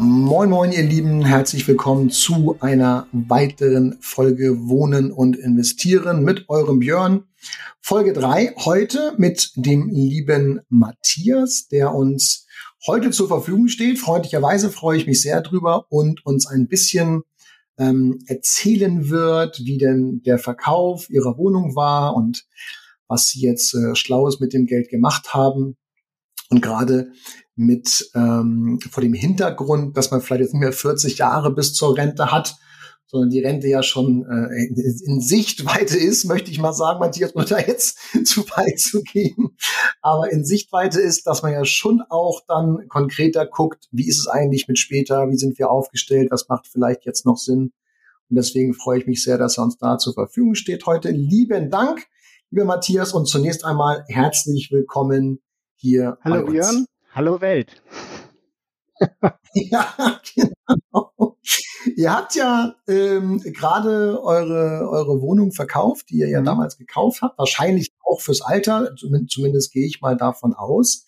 Moin, 0.00 0.48
moin, 0.48 0.70
ihr 0.70 0.84
Lieben. 0.84 1.24
Herzlich 1.24 1.66
willkommen 1.66 2.10
zu 2.10 2.56
einer 2.60 3.08
weiteren 3.10 3.98
Folge 4.00 4.68
Wohnen 4.68 5.10
und 5.10 5.36
Investieren 5.36 6.22
mit 6.22 6.48
eurem 6.48 6.78
Björn. 6.78 7.24
Folge 7.80 8.12
drei 8.12 8.54
heute 8.58 9.14
mit 9.18 9.50
dem 9.56 9.88
lieben 9.88 10.60
Matthias, 10.68 11.66
der 11.66 11.96
uns 11.96 12.46
heute 12.86 13.10
zur 13.10 13.26
Verfügung 13.26 13.66
steht. 13.66 13.98
Freundlicherweise 13.98 14.70
freue 14.70 14.98
ich 14.98 15.08
mich 15.08 15.20
sehr 15.20 15.40
drüber 15.40 15.86
und 15.90 16.24
uns 16.24 16.46
ein 16.46 16.68
bisschen 16.68 17.22
ähm, 17.76 18.20
erzählen 18.28 19.10
wird, 19.10 19.58
wie 19.64 19.78
denn 19.78 20.22
der 20.24 20.38
Verkauf 20.38 21.10
ihrer 21.10 21.36
Wohnung 21.38 21.74
war 21.74 22.14
und 22.14 22.46
was 23.08 23.30
sie 23.30 23.40
jetzt 23.40 23.74
äh, 23.74 23.96
Schlaues 23.96 24.38
mit 24.38 24.52
dem 24.52 24.66
Geld 24.66 24.90
gemacht 24.90 25.34
haben. 25.34 25.76
Und 26.50 26.62
gerade 26.62 27.10
mit 27.58 28.10
ähm, 28.14 28.78
vor 28.88 29.02
dem 29.02 29.14
Hintergrund, 29.14 29.96
dass 29.96 30.10
man 30.10 30.20
vielleicht 30.20 30.42
jetzt 30.42 30.54
nicht 30.54 30.60
mehr 30.60 30.72
40 30.72 31.18
Jahre 31.18 31.52
bis 31.52 31.74
zur 31.74 31.96
Rente 31.96 32.30
hat, 32.30 32.56
sondern 33.06 33.30
die 33.30 33.40
Rente 33.40 33.66
ja 33.66 33.82
schon 33.82 34.24
äh, 34.26 34.66
in, 35.04 35.20
Sichtweite 35.20 35.96
ist, 35.96 36.24
möchte 36.24 36.50
ich 36.52 36.60
mal 36.60 36.72
sagen, 36.72 37.00
Matthias, 37.00 37.32
um 37.32 37.44
da 37.44 37.58
jetzt 37.58 37.98
zu 38.24 38.42
weit 38.50 38.78
zu 38.78 39.02
gehen. 39.02 39.56
Aber 40.02 40.30
in 40.30 40.44
Sichtweite 40.44 41.00
ist, 41.00 41.26
dass 41.26 41.42
man 41.42 41.52
ja 41.52 41.64
schon 41.64 42.00
auch 42.10 42.42
dann 42.46 42.86
konkreter 42.88 43.44
guckt, 43.44 43.88
wie 43.90 44.06
ist 44.06 44.20
es 44.20 44.28
eigentlich 44.28 44.68
mit 44.68 44.78
später, 44.78 45.28
wie 45.28 45.36
sind 45.36 45.58
wir 45.58 45.70
aufgestellt, 45.70 46.28
was 46.30 46.48
macht 46.48 46.68
vielleicht 46.68 47.06
jetzt 47.06 47.26
noch 47.26 47.38
Sinn. 47.38 47.72
Und 48.30 48.36
deswegen 48.36 48.74
freue 48.74 49.00
ich 49.00 49.06
mich 49.06 49.24
sehr, 49.24 49.38
dass 49.38 49.58
er 49.58 49.64
uns 49.64 49.78
da 49.78 49.98
zur 49.98 50.14
Verfügung 50.14 50.54
steht 50.54 50.86
heute. 50.86 51.10
Lieben 51.10 51.70
Dank, 51.70 52.06
lieber 52.50 52.66
Matthias, 52.66 53.14
und 53.14 53.26
zunächst 53.26 53.64
einmal 53.64 54.04
herzlich 54.06 54.70
willkommen 54.70 55.40
hier. 55.76 56.18
Hallo 56.22 56.44
Björn. 56.44 56.86
Hallo 57.14 57.40
Welt. 57.40 57.82
ja, 59.54 60.20
genau. 60.34 61.38
Ihr 61.96 62.12
habt 62.12 62.34
ja 62.34 62.74
ähm, 62.86 63.40
gerade 63.40 64.22
eure, 64.22 64.88
eure 64.90 65.20
Wohnung 65.22 65.52
verkauft, 65.52 66.10
die 66.10 66.18
ihr 66.18 66.28
ja 66.28 66.40
mhm. 66.40 66.46
damals 66.46 66.76
gekauft 66.76 67.22
habt, 67.22 67.38
wahrscheinlich 67.38 67.92
auch 68.04 68.20
fürs 68.20 68.42
Alter, 68.42 68.94
zumindest, 68.96 69.32
zumindest 69.32 69.72
gehe 69.72 69.86
ich 69.86 70.00
mal 70.00 70.16
davon 70.16 70.54
aus. 70.54 71.06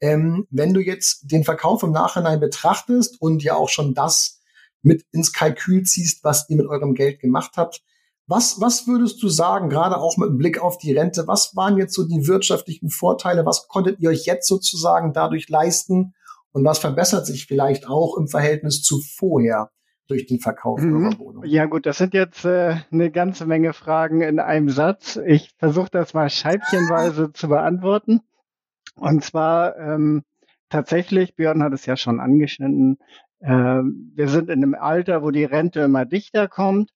Ähm, 0.00 0.46
wenn 0.50 0.72
du 0.72 0.80
jetzt 0.80 1.30
den 1.30 1.44
Verkauf 1.44 1.82
im 1.82 1.92
Nachhinein 1.92 2.40
betrachtest 2.40 3.20
und 3.20 3.42
ja 3.42 3.54
auch 3.54 3.68
schon 3.68 3.94
das 3.94 4.40
mit 4.82 5.04
ins 5.12 5.32
Kalkül 5.32 5.82
ziehst, 5.82 6.24
was 6.24 6.48
ihr 6.48 6.56
mit 6.56 6.66
eurem 6.66 6.94
Geld 6.94 7.20
gemacht 7.20 7.52
habt, 7.56 7.82
was, 8.30 8.60
was 8.60 8.86
würdest 8.86 9.20
du 9.22 9.28
sagen, 9.28 9.68
gerade 9.68 9.98
auch 9.98 10.16
mit 10.16 10.38
Blick 10.38 10.62
auf 10.62 10.78
die 10.78 10.92
Rente, 10.92 11.26
was 11.26 11.56
waren 11.56 11.76
jetzt 11.76 11.94
so 11.94 12.06
die 12.06 12.28
wirtschaftlichen 12.28 12.88
Vorteile? 12.88 13.44
Was 13.44 13.66
konntet 13.66 13.98
ihr 13.98 14.10
euch 14.10 14.24
jetzt 14.24 14.46
sozusagen 14.46 15.12
dadurch 15.12 15.48
leisten? 15.48 16.14
Und 16.52 16.64
was 16.64 16.78
verbessert 16.78 17.26
sich 17.26 17.46
vielleicht 17.46 17.88
auch 17.88 18.16
im 18.16 18.28
Verhältnis 18.28 18.82
zu 18.82 19.00
vorher 19.00 19.70
durch 20.06 20.26
den 20.26 20.38
Verkauf 20.38 20.80
mhm. 20.80 21.06
eurer 21.06 21.18
Wohnung? 21.18 21.44
Ja 21.44 21.66
gut, 21.66 21.86
das 21.86 21.98
sind 21.98 22.14
jetzt 22.14 22.44
äh, 22.44 22.76
eine 22.92 23.10
ganze 23.10 23.46
Menge 23.46 23.72
Fragen 23.72 24.22
in 24.22 24.38
einem 24.38 24.70
Satz. 24.70 25.18
Ich 25.26 25.50
versuche 25.58 25.90
das 25.90 26.14
mal 26.14 26.30
scheibchenweise 26.30 27.32
zu 27.34 27.48
beantworten. 27.48 28.20
Und 28.94 29.24
zwar 29.24 29.76
ähm, 29.76 30.22
tatsächlich, 30.68 31.34
Björn 31.34 31.64
hat 31.64 31.72
es 31.72 31.84
ja 31.84 31.96
schon 31.96 32.20
angeschnitten, 32.20 32.98
äh, 33.40 33.50
wir 33.50 34.28
sind 34.28 34.50
in 34.50 34.62
einem 34.62 34.74
Alter, 34.74 35.22
wo 35.22 35.32
die 35.32 35.44
Rente 35.44 35.80
immer 35.80 36.04
dichter 36.04 36.46
kommt 36.46 36.92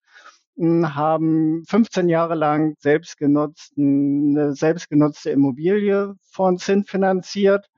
haben 0.57 1.65
15 1.67 2.09
Jahre 2.09 2.35
lang 2.35 2.77
eine 2.85 4.55
selbstgenutzte 4.55 5.31
Immobilie 5.31 6.15
von 6.31 6.59
Zinn 6.59 6.85
finanziert 6.85 7.69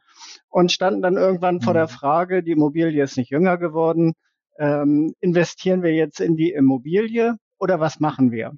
und 0.48 0.72
standen 0.72 1.02
dann 1.02 1.16
irgendwann 1.16 1.56
mhm. 1.56 1.62
vor 1.62 1.74
der 1.74 1.84
mhm. 1.84 1.90
Frage, 1.90 2.42
die 2.42 2.52
Immobilie 2.52 3.02
ist 3.02 3.16
nicht 3.16 3.30
jünger 3.30 3.58
geworden, 3.58 4.14
ähm, 4.58 5.14
investieren 5.20 5.82
wir 5.82 5.94
jetzt 5.94 6.20
in 6.20 6.36
die 6.36 6.52
Immobilie 6.52 7.36
oder 7.58 7.80
was 7.80 8.00
machen 8.00 8.30
wir? 8.30 8.52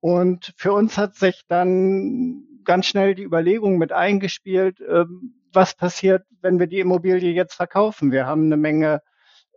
Und 0.00 0.52
für 0.56 0.72
uns 0.72 0.96
hat 0.96 1.16
sich 1.16 1.42
dann 1.48 2.44
ganz 2.64 2.86
schnell 2.86 3.14
die 3.14 3.24
Überlegung 3.24 3.78
mit 3.78 3.92
eingespielt, 3.92 4.80
ähm, 4.80 5.34
was 5.52 5.74
passiert, 5.74 6.24
wenn 6.40 6.58
wir 6.58 6.66
die 6.66 6.80
Immobilie 6.80 7.32
jetzt 7.32 7.54
verkaufen. 7.54 8.12
Wir 8.12 8.26
haben 8.26 8.44
eine 8.44 8.56
Menge 8.56 9.00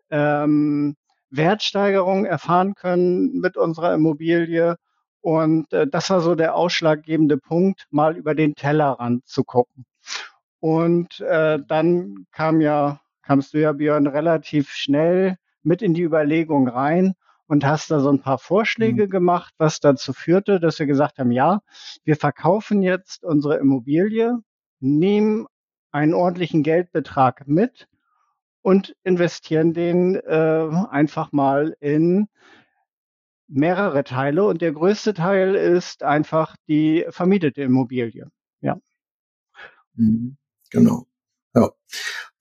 ähm, 0.09 0.95
Wertsteigerung 1.31 2.25
erfahren 2.25 2.75
können 2.75 3.39
mit 3.39 3.57
unserer 3.57 3.93
Immobilie. 3.93 4.75
Und 5.21 5.71
äh, 5.73 5.87
das 5.87 6.09
war 6.09 6.21
so 6.21 6.35
der 6.35 6.55
ausschlaggebende 6.55 7.37
Punkt, 7.37 7.87
mal 7.89 8.17
über 8.17 8.35
den 8.35 8.55
Tellerrand 8.55 9.25
zu 9.27 9.43
gucken. 9.43 9.85
Und 10.59 11.19
äh, 11.21 11.59
dann 11.67 12.27
kam 12.31 12.61
ja, 12.61 13.01
kamst 13.23 13.53
du 13.53 13.59
ja, 13.59 13.71
Björn, 13.71 14.07
relativ 14.07 14.69
schnell 14.71 15.37
mit 15.63 15.81
in 15.81 15.93
die 15.93 16.03
Überlegung 16.03 16.67
rein 16.67 17.13
und 17.47 17.65
hast 17.65 17.91
da 17.91 17.99
so 17.99 18.09
ein 18.09 18.21
paar 18.21 18.37
Vorschläge 18.37 19.07
mhm. 19.07 19.09
gemacht, 19.09 19.53
was 19.57 19.79
dazu 19.79 20.13
führte, 20.13 20.59
dass 20.59 20.79
wir 20.79 20.85
gesagt 20.85 21.19
haben, 21.19 21.31
ja, 21.31 21.61
wir 22.03 22.15
verkaufen 22.15 22.81
jetzt 22.81 23.23
unsere 23.23 23.57
Immobilie, 23.57 24.37
nehmen 24.79 25.47
einen 25.91 26.13
ordentlichen 26.13 26.63
Geldbetrag 26.63 27.47
mit 27.47 27.87
und 28.61 28.95
investieren 29.03 29.73
den 29.73 30.15
äh, 30.15 30.69
einfach 30.89 31.31
mal 31.31 31.75
in 31.79 32.27
mehrere 33.47 34.03
Teile. 34.03 34.45
Und 34.45 34.61
der 34.61 34.71
größte 34.71 35.13
Teil 35.13 35.55
ist 35.55 36.03
einfach 36.03 36.55
die 36.67 37.05
vermietete 37.09 37.63
Immobilie. 37.63 38.27
Ja. 38.61 38.77
Mhm. 39.95 40.37
Genau. 40.69 41.05
Ja. 41.53 41.71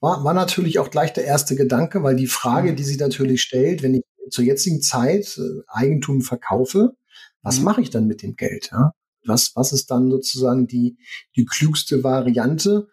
War, 0.01 0.25
war 0.25 0.35
natürlich 0.35 0.79
auch 0.79 0.91
gleich 0.91 1.13
der 1.13 1.25
erste 1.25 1.57
Gedanke, 1.57 2.03
weil 2.03 2.17
die 2.17 2.29
Frage, 2.29 2.73
mhm. 2.73 2.77
die 2.77 2.85
sich 2.85 2.99
natürlich 2.99 3.43
stellt, 3.43 3.83
wenn 3.83 3.95
ich 3.95 4.05
zur 4.31 4.45
jetzigen 4.45 4.81
Zeit 4.81 5.37
äh, 5.39 5.63
Eigentum 5.67 6.23
verkaufe, 6.23 6.97
was 7.43 7.59
mhm. 7.59 7.65
mache 7.65 7.83
ich 7.83 7.91
dann 7.91 8.07
mit 8.07 8.23
dem 8.23 8.37
Geld? 8.37 8.71
Ja? 8.73 8.93
Was, 9.25 9.55
was 9.57 9.73
ist 9.73 9.91
dann 9.91 10.11
sozusagen 10.11 10.67
die, 10.67 10.97
die 11.37 11.45
klügste 11.45 12.05
Variante? 12.05 12.89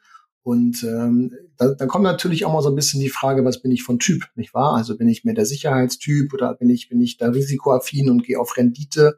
Und 0.47 0.81
ähm, 0.85 1.33
da, 1.57 1.73
kommt 1.87 2.05
natürlich 2.05 2.45
auch 2.45 2.53
mal 2.53 2.61
so 2.61 2.69
ein 2.69 2.75
bisschen 2.75 3.01
die 3.01 3.09
Frage, 3.09 3.43
was 3.43 3.61
bin 3.61 3.69
ich 3.69 3.83
von 3.83 3.99
Typ, 3.99 4.29
nicht 4.35 4.53
wahr? 4.53 4.75
Also 4.75 4.97
bin 4.97 5.09
ich 5.09 5.25
mehr 5.25 5.33
der 5.33 5.45
Sicherheitstyp 5.45 6.33
oder 6.33 6.53
bin 6.53 6.69
ich, 6.69 6.87
bin 6.87 7.01
ich 7.01 7.17
da 7.17 7.27
risikoaffin 7.27 8.09
und 8.09 8.23
gehe 8.23 8.39
auf 8.39 8.55
Rendite? 8.55 9.17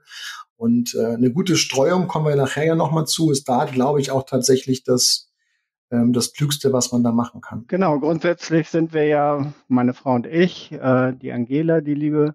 Und 0.58 0.96
äh, 0.96 1.14
eine 1.14 1.32
gute 1.32 1.56
Streuung, 1.56 2.08
kommen 2.08 2.26
wir 2.26 2.36
nachher 2.36 2.66
ja 2.66 2.74
nochmal 2.74 3.06
zu, 3.06 3.30
ist 3.30 3.48
da, 3.48 3.66
glaube 3.66 4.02
ich, 4.02 4.10
auch 4.10 4.24
tatsächlich 4.26 4.84
das, 4.84 5.30
ähm, 5.92 6.14
das 6.14 6.34
Klügste, 6.34 6.74
was 6.74 6.92
man 6.92 7.04
da 7.04 7.12
machen 7.12 7.42
kann. 7.42 7.66
Genau, 7.68 8.00
grundsätzlich 8.00 8.68
sind 8.70 8.92
wir 8.92 9.06
ja, 9.06 9.54
meine 9.68 9.94
Frau 9.94 10.16
und 10.16 10.26
ich, 10.26 10.72
äh, 10.72 11.14
die 11.14 11.32
Angela, 11.32 11.82
die 11.82 11.94
Liebe, 11.94 12.34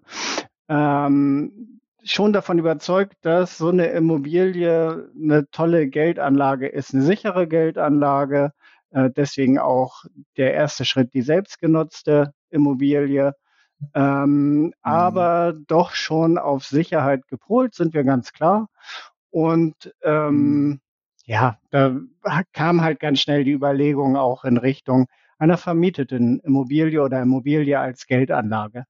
ähm, 0.69 1.81
schon 2.01 2.31
davon 2.31 2.59
überzeugt, 2.59 3.17
dass 3.23 3.57
so 3.57 3.67
eine 3.67 3.87
Immobilie 3.87 5.09
eine 5.21 5.49
tolle 5.51 5.89
Geldanlage 5.89 6.69
ist, 6.69 6.93
eine 6.93 7.03
sichere 7.03 7.45
Geldanlage, 7.45 8.53
äh, 8.91 9.09
deswegen 9.09 9.59
auch 9.59 10.05
der 10.37 10.53
erste 10.53 10.85
Schritt 10.85 11.13
die 11.13 11.21
selbstgenutzte 11.21 12.33
Immobilie. 12.49 13.33
Ähm, 13.93 14.61
mhm. 14.61 14.73
Aber 14.81 15.53
doch 15.67 15.93
schon 15.93 16.37
auf 16.37 16.65
Sicherheit 16.65 17.27
gepolt, 17.27 17.75
sind 17.75 17.93
wir 17.93 18.03
ganz 18.03 18.31
klar. 18.31 18.69
Und 19.29 19.93
ähm, 20.03 20.35
mhm. 20.35 20.79
ja, 21.25 21.59
da 21.71 21.95
kam 22.53 22.81
halt 22.81 22.99
ganz 22.99 23.19
schnell 23.19 23.43
die 23.43 23.51
Überlegung 23.51 24.15
auch 24.15 24.45
in 24.45 24.57
Richtung 24.57 25.07
einer 25.37 25.57
vermieteten 25.57 26.39
Immobilie 26.39 27.01
oder 27.01 27.21
Immobilie 27.21 27.77
als 27.77 28.07
Geldanlage. 28.07 28.85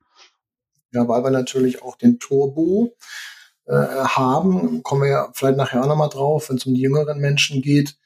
Ja, 0.92 1.08
weil 1.08 1.24
wir 1.24 1.32
natürlich 1.32 1.82
auch 1.82 1.98
den 1.98 2.20
Turbo 2.20 2.96
äh, 3.66 3.74
haben, 3.74 4.84
kommen 4.84 5.02
wir 5.02 5.10
ja 5.10 5.30
vielleicht 5.34 5.58
nachher 5.58 5.82
auch 5.82 5.88
nochmal 5.88 6.10
drauf, 6.10 6.50
wenn 6.50 6.58
es 6.58 6.66
um 6.66 6.76
die 6.76 6.82
jüngeren 6.82 7.20
Menschen 7.20 7.64
geht 7.64 7.98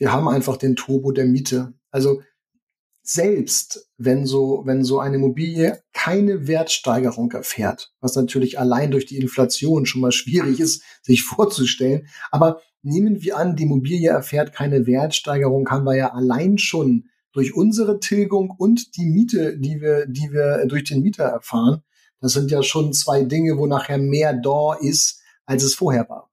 wir 0.00 0.12
haben 0.12 0.28
einfach 0.28 0.56
den 0.56 0.74
Turbo 0.74 1.12
der 1.12 1.26
Miete. 1.26 1.74
Also 1.90 2.22
selbst 3.02 3.88
wenn 3.98 4.26
so, 4.26 4.62
wenn 4.64 4.82
so 4.82 4.98
eine 4.98 5.16
Immobilie 5.16 5.82
keine 5.92 6.46
Wertsteigerung 6.48 7.30
erfährt, 7.32 7.92
was 8.00 8.16
natürlich 8.16 8.58
allein 8.58 8.90
durch 8.90 9.06
die 9.06 9.18
Inflation 9.18 9.84
schon 9.86 10.00
mal 10.00 10.12
schwierig 10.12 10.58
ist, 10.58 10.82
sich 11.02 11.22
vorzustellen, 11.24 12.08
aber 12.30 12.60
nehmen 12.82 13.22
wir 13.22 13.36
an, 13.36 13.56
die 13.56 13.64
Immobilie 13.64 14.08
erfährt 14.08 14.54
keine 14.54 14.86
Wertsteigerung, 14.86 15.68
haben 15.70 15.84
wir 15.84 15.96
ja 15.96 16.12
allein 16.12 16.56
schon 16.58 17.08
durch 17.32 17.54
unsere 17.54 18.00
Tilgung 18.00 18.50
und 18.50 18.96
die 18.96 19.04
Miete, 19.04 19.58
die 19.58 19.80
wir, 19.80 20.06
die 20.06 20.32
wir 20.32 20.66
durch 20.66 20.84
den 20.84 21.02
Mieter 21.02 21.24
erfahren. 21.24 21.82
Das 22.20 22.32
sind 22.32 22.50
ja 22.50 22.62
schon 22.62 22.92
zwei 22.92 23.22
Dinge, 23.24 23.56
wo 23.58 23.66
nachher 23.66 23.98
mehr 23.98 24.34
da 24.34 24.74
ist, 24.80 25.20
als 25.44 25.62
es 25.62 25.74
vorher 25.74 26.08
war. 26.08 26.30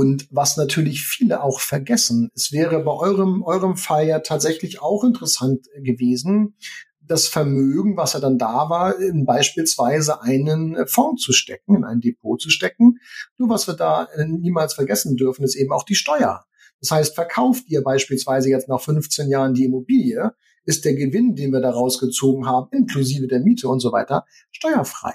Und 0.00 0.28
was 0.30 0.56
natürlich 0.56 1.02
viele 1.02 1.42
auch 1.42 1.60
vergessen, 1.60 2.30
es 2.34 2.52
wäre 2.52 2.82
bei 2.82 2.90
eurem, 2.90 3.42
eurem 3.42 3.76
Fall 3.76 4.06
ja 4.06 4.20
tatsächlich 4.20 4.80
auch 4.80 5.04
interessant 5.04 5.66
gewesen, 5.76 6.56
das 7.02 7.26
Vermögen, 7.26 7.98
was 7.98 8.14
er 8.14 8.20
dann 8.20 8.38
da 8.38 8.70
war, 8.70 8.98
in 8.98 9.26
beispielsweise 9.26 10.22
einen 10.22 10.86
Fonds 10.86 11.22
zu 11.22 11.34
stecken, 11.34 11.76
in 11.76 11.84
ein 11.84 12.00
Depot 12.00 12.40
zu 12.40 12.48
stecken. 12.48 12.98
Nur 13.36 13.50
was 13.50 13.66
wir 13.66 13.74
da 13.74 14.08
niemals 14.26 14.72
vergessen 14.72 15.18
dürfen, 15.18 15.44
ist 15.44 15.54
eben 15.54 15.70
auch 15.70 15.84
die 15.84 15.96
Steuer. 15.96 16.46
Das 16.80 16.92
heißt, 16.92 17.14
verkauft 17.14 17.64
ihr 17.66 17.82
beispielsweise 17.82 18.48
jetzt 18.48 18.70
nach 18.70 18.80
15 18.80 19.28
Jahren 19.28 19.52
die 19.52 19.66
Immobilie, 19.66 20.32
ist 20.64 20.86
der 20.86 20.94
Gewinn, 20.94 21.34
den 21.34 21.52
wir 21.52 21.60
daraus 21.60 21.98
gezogen 21.98 22.46
haben, 22.46 22.68
inklusive 22.72 23.26
der 23.26 23.40
Miete 23.40 23.68
und 23.68 23.80
so 23.80 23.92
weiter, 23.92 24.24
steuerfrei. 24.50 25.12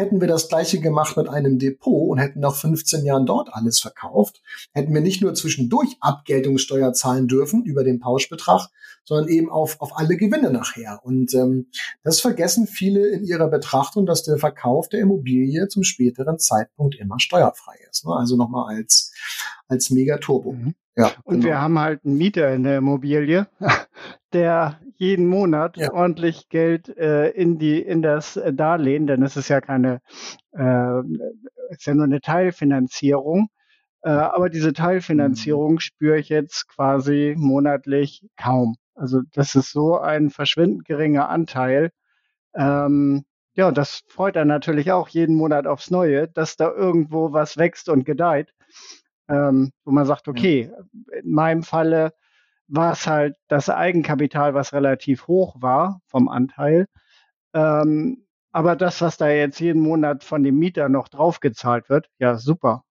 Hätten 0.00 0.22
wir 0.22 0.28
das 0.28 0.48
gleiche 0.48 0.80
gemacht 0.80 1.18
mit 1.18 1.28
einem 1.28 1.58
Depot 1.58 2.08
und 2.08 2.16
hätten 2.16 2.40
nach 2.40 2.54
15 2.54 3.04
Jahren 3.04 3.26
dort 3.26 3.52
alles 3.52 3.80
verkauft, 3.80 4.40
hätten 4.72 4.94
wir 4.94 5.02
nicht 5.02 5.20
nur 5.20 5.34
zwischendurch 5.34 5.94
Abgeltungssteuer 6.00 6.94
zahlen 6.94 7.28
dürfen 7.28 7.64
über 7.64 7.84
den 7.84 8.00
Pauschbetrag, 8.00 8.70
sondern 9.04 9.28
eben 9.28 9.50
auf, 9.50 9.78
auf 9.82 9.98
alle 9.98 10.16
Gewinne 10.16 10.50
nachher. 10.50 11.00
Und 11.04 11.34
ähm, 11.34 11.66
das 12.02 12.18
vergessen 12.18 12.66
viele 12.66 13.08
in 13.08 13.24
ihrer 13.24 13.48
Betrachtung, 13.48 14.06
dass 14.06 14.22
der 14.22 14.38
Verkauf 14.38 14.88
der 14.88 15.00
Immobilie 15.00 15.68
zum 15.68 15.82
späteren 15.82 16.38
Zeitpunkt 16.38 16.94
immer 16.94 17.20
steuerfrei 17.20 17.76
ist. 17.90 18.06
Ne? 18.06 18.14
Also 18.14 18.36
nochmal 18.36 18.74
als, 18.74 19.12
als 19.68 19.90
Megaturbo. 19.90 20.52
Mhm. 20.52 20.74
Ja, 20.96 21.12
und 21.24 21.40
genau. 21.40 21.46
wir 21.46 21.60
haben 21.60 21.78
halt 21.78 22.06
einen 22.06 22.16
Mieter 22.16 22.54
in 22.54 22.62
der 22.62 22.78
Immobilie, 22.78 23.48
der 24.32 24.80
jeden 25.00 25.26
Monat 25.26 25.76
ja. 25.76 25.92
ordentlich 25.92 26.48
Geld 26.48 26.96
äh, 26.96 27.30
in 27.30 27.58
die 27.58 27.80
in 27.80 28.02
das 28.02 28.38
Darlehen, 28.52 29.06
denn 29.06 29.22
es 29.22 29.36
ist 29.36 29.48
ja 29.48 29.60
keine, 29.60 30.00
äh, 30.52 31.00
ist 31.70 31.86
ja 31.86 31.94
nur 31.94 32.04
eine 32.04 32.20
Teilfinanzierung. 32.20 33.48
Äh, 34.02 34.10
aber 34.10 34.50
diese 34.50 34.72
Teilfinanzierung 34.72 35.74
mhm. 35.74 35.80
spüre 35.80 36.18
ich 36.18 36.28
jetzt 36.28 36.68
quasi 36.68 37.34
monatlich 37.36 38.26
kaum. 38.36 38.76
Also 38.94 39.20
das 39.32 39.54
ist 39.54 39.72
so 39.72 39.98
ein 39.98 40.30
verschwindend 40.30 40.84
geringer 40.84 41.28
Anteil. 41.30 41.90
Ähm, 42.54 43.24
ja, 43.54 43.72
das 43.72 44.02
freut 44.06 44.36
er 44.36 44.44
natürlich 44.44 44.92
auch 44.92 45.08
jeden 45.08 45.34
Monat 45.34 45.66
aufs 45.66 45.90
Neue, 45.90 46.28
dass 46.28 46.56
da 46.56 46.70
irgendwo 46.70 47.32
was 47.32 47.56
wächst 47.56 47.88
und 47.88 48.04
gedeiht 48.04 48.52
ähm, 49.30 49.72
wo 49.84 49.92
man 49.92 50.06
sagt, 50.06 50.28
okay, 50.28 50.70
in 51.22 51.32
meinem 51.32 51.62
Falle 51.62 52.12
war 52.70 52.92
es 52.92 53.06
halt 53.06 53.36
das 53.48 53.68
Eigenkapital, 53.68 54.54
was 54.54 54.72
relativ 54.72 55.26
hoch 55.26 55.56
war 55.60 56.00
vom 56.06 56.28
Anteil. 56.28 56.86
Ähm, 57.52 58.26
aber 58.52 58.76
das, 58.76 59.00
was 59.00 59.16
da 59.16 59.28
jetzt 59.28 59.60
jeden 59.60 59.82
Monat 59.82 60.24
von 60.24 60.42
dem 60.42 60.58
Mieter 60.58 60.88
noch 60.88 61.08
draufgezahlt 61.08 61.88
wird, 61.88 62.08
ja, 62.18 62.36
super. 62.36 62.84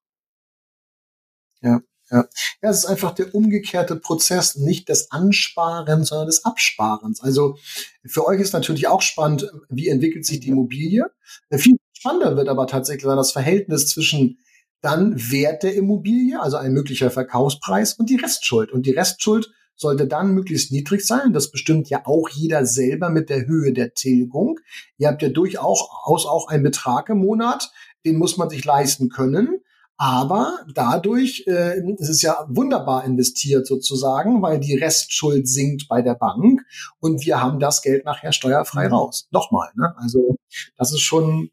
Ja, 1.61 1.81
ja. 2.11 2.25
Ja, 2.61 2.69
es 2.69 2.79
ist 2.79 2.85
einfach 2.85 3.11
der 3.11 3.33
umgekehrte 3.33 3.95
Prozess, 3.95 4.55
nicht 4.55 4.89
des 4.89 5.11
Ansparens, 5.11 6.09
sondern 6.09 6.27
des 6.27 6.43
Absparens. 6.43 7.21
Also 7.21 7.57
für 8.05 8.25
euch 8.25 8.41
ist 8.41 8.53
natürlich 8.53 8.87
auch 8.87 9.01
spannend, 9.01 9.49
wie 9.69 9.87
entwickelt 9.87 10.25
sich 10.25 10.39
die 10.39 10.49
Immobilie. 10.49 11.05
Viel 11.51 11.77
spannender 11.93 12.35
wird 12.35 12.49
aber 12.49 12.67
tatsächlich 12.67 13.03
das 13.03 13.31
Verhältnis 13.31 13.87
zwischen 13.87 14.39
dann 14.81 15.31
Wert 15.31 15.63
der 15.63 15.75
Immobilie, 15.75 16.39
also 16.39 16.57
ein 16.57 16.71
möglicher 16.71 17.11
Verkaufspreis 17.11 17.93
und 17.93 18.09
die 18.09 18.15
Restschuld. 18.15 18.71
Und 18.71 18.85
die 18.85 18.91
Restschuld 18.91 19.51
sollte 19.79 20.07
dann 20.07 20.33
möglichst 20.33 20.71
niedrig 20.71 21.05
sein. 21.05 21.33
Das 21.33 21.51
bestimmt 21.51 21.89
ja 21.89 22.01
auch 22.05 22.29
jeder 22.29 22.65
selber 22.65 23.09
mit 23.09 23.29
der 23.29 23.47
Höhe 23.47 23.73
der 23.73 23.93
Tilgung. 23.93 24.59
Ihr 24.97 25.07
habt 25.07 25.21
ja 25.21 25.29
durchaus 25.29 26.25
auch 26.25 26.47
einen 26.49 26.63
Betrag 26.63 27.09
im 27.09 27.19
Monat, 27.19 27.71
den 28.05 28.17
muss 28.17 28.37
man 28.37 28.49
sich 28.49 28.65
leisten 28.65 29.09
können. 29.09 29.61
Aber 30.01 30.59
dadurch 30.73 31.43
äh, 31.45 31.81
es 31.99 32.07
ist 32.07 32.21
ja 32.21 32.45
wunderbar 32.47 33.03
investiert 33.03 33.67
sozusagen, 33.67 34.41
weil 34.41 34.59
die 34.59 34.75
Restschuld 34.75 35.45
sinkt 35.45 35.89
bei 35.89 36.01
der 36.01 36.15
Bank 36.15 36.61
und 37.01 37.25
wir 37.25 37.41
haben 37.41 37.59
das 37.59 37.81
Geld 37.81 38.05
nachher 38.05 38.31
steuerfrei 38.31 38.87
mhm. 38.87 38.93
raus. 38.93 39.27
Nochmal, 39.31 39.69
ne? 39.75 39.93
Also 39.97 40.37
das 40.77 40.93
ist 40.93 41.01
schon 41.01 41.49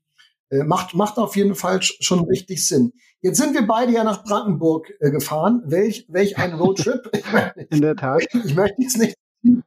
äh, 0.51 0.63
macht 0.63 0.95
macht 0.95 1.19
auf 1.19 1.37
jeden 1.37 1.55
Fall 1.55 1.83
schon 1.83 2.25
richtig 2.25 2.67
Sinn. 2.67 2.93
Jetzt 3.21 3.39
sind 3.39 3.55
wir 3.55 3.67
beide 3.67 3.93
ja 3.93 4.05
nach 4.05 4.25
Brandenburg 4.25 4.93
äh, 5.01 5.11
gefahren. 5.11 5.63
Welch, 5.67 6.07
welch 6.09 6.39
ein 6.39 6.55
Roadtrip. 6.55 7.11
In 7.71 7.81
der 7.81 7.97
Tat. 7.97 8.23
Ich 8.45 8.55
möchte 8.55 8.83
jetzt 8.83 8.99
nicht 8.99 9.17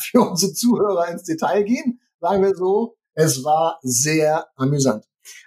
für 0.00 0.20
unsere 0.22 0.52
Zuhörer 0.52 1.08
ins 1.08 1.24
Detail 1.24 1.62
gehen. 1.62 2.00
Sagen 2.20 2.42
wir 2.42 2.54
so, 2.54 2.96
es 3.14 3.44
war 3.44 3.78
sehr 3.82 4.46
amüsant. 4.56 5.04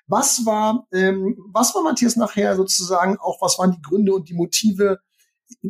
Was 0.08 0.46
war, 0.46 0.88
ähm, 0.94 1.38
was 1.52 1.74
war 1.74 1.84
Matthias 1.84 2.16
nachher 2.16 2.56
sozusagen 2.56 3.18
auch, 3.18 3.42
was 3.42 3.58
waren 3.60 3.72
die 3.72 3.82
Gründe 3.82 4.14
und 4.14 4.30
die 4.30 4.34
Motive 4.34 5.00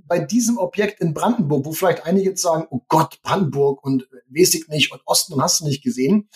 bei 0.03 0.19
diesem 0.19 0.57
Objekt 0.57 1.01
in 1.01 1.13
Brandenburg, 1.13 1.65
wo 1.65 1.71
vielleicht 1.71 2.05
einige 2.05 2.29
jetzt 2.29 2.41
sagen, 2.41 2.67
oh 2.69 2.81
Gott, 2.87 3.19
Brandenburg 3.23 3.83
und 3.83 4.07
weiß 4.29 4.53
ich 4.55 4.67
nicht 4.67 4.91
und 4.91 5.01
Osten 5.05 5.33
und 5.33 5.41
hast 5.41 5.61
du 5.61 5.65
nicht 5.65 5.83
gesehen. 5.83 6.29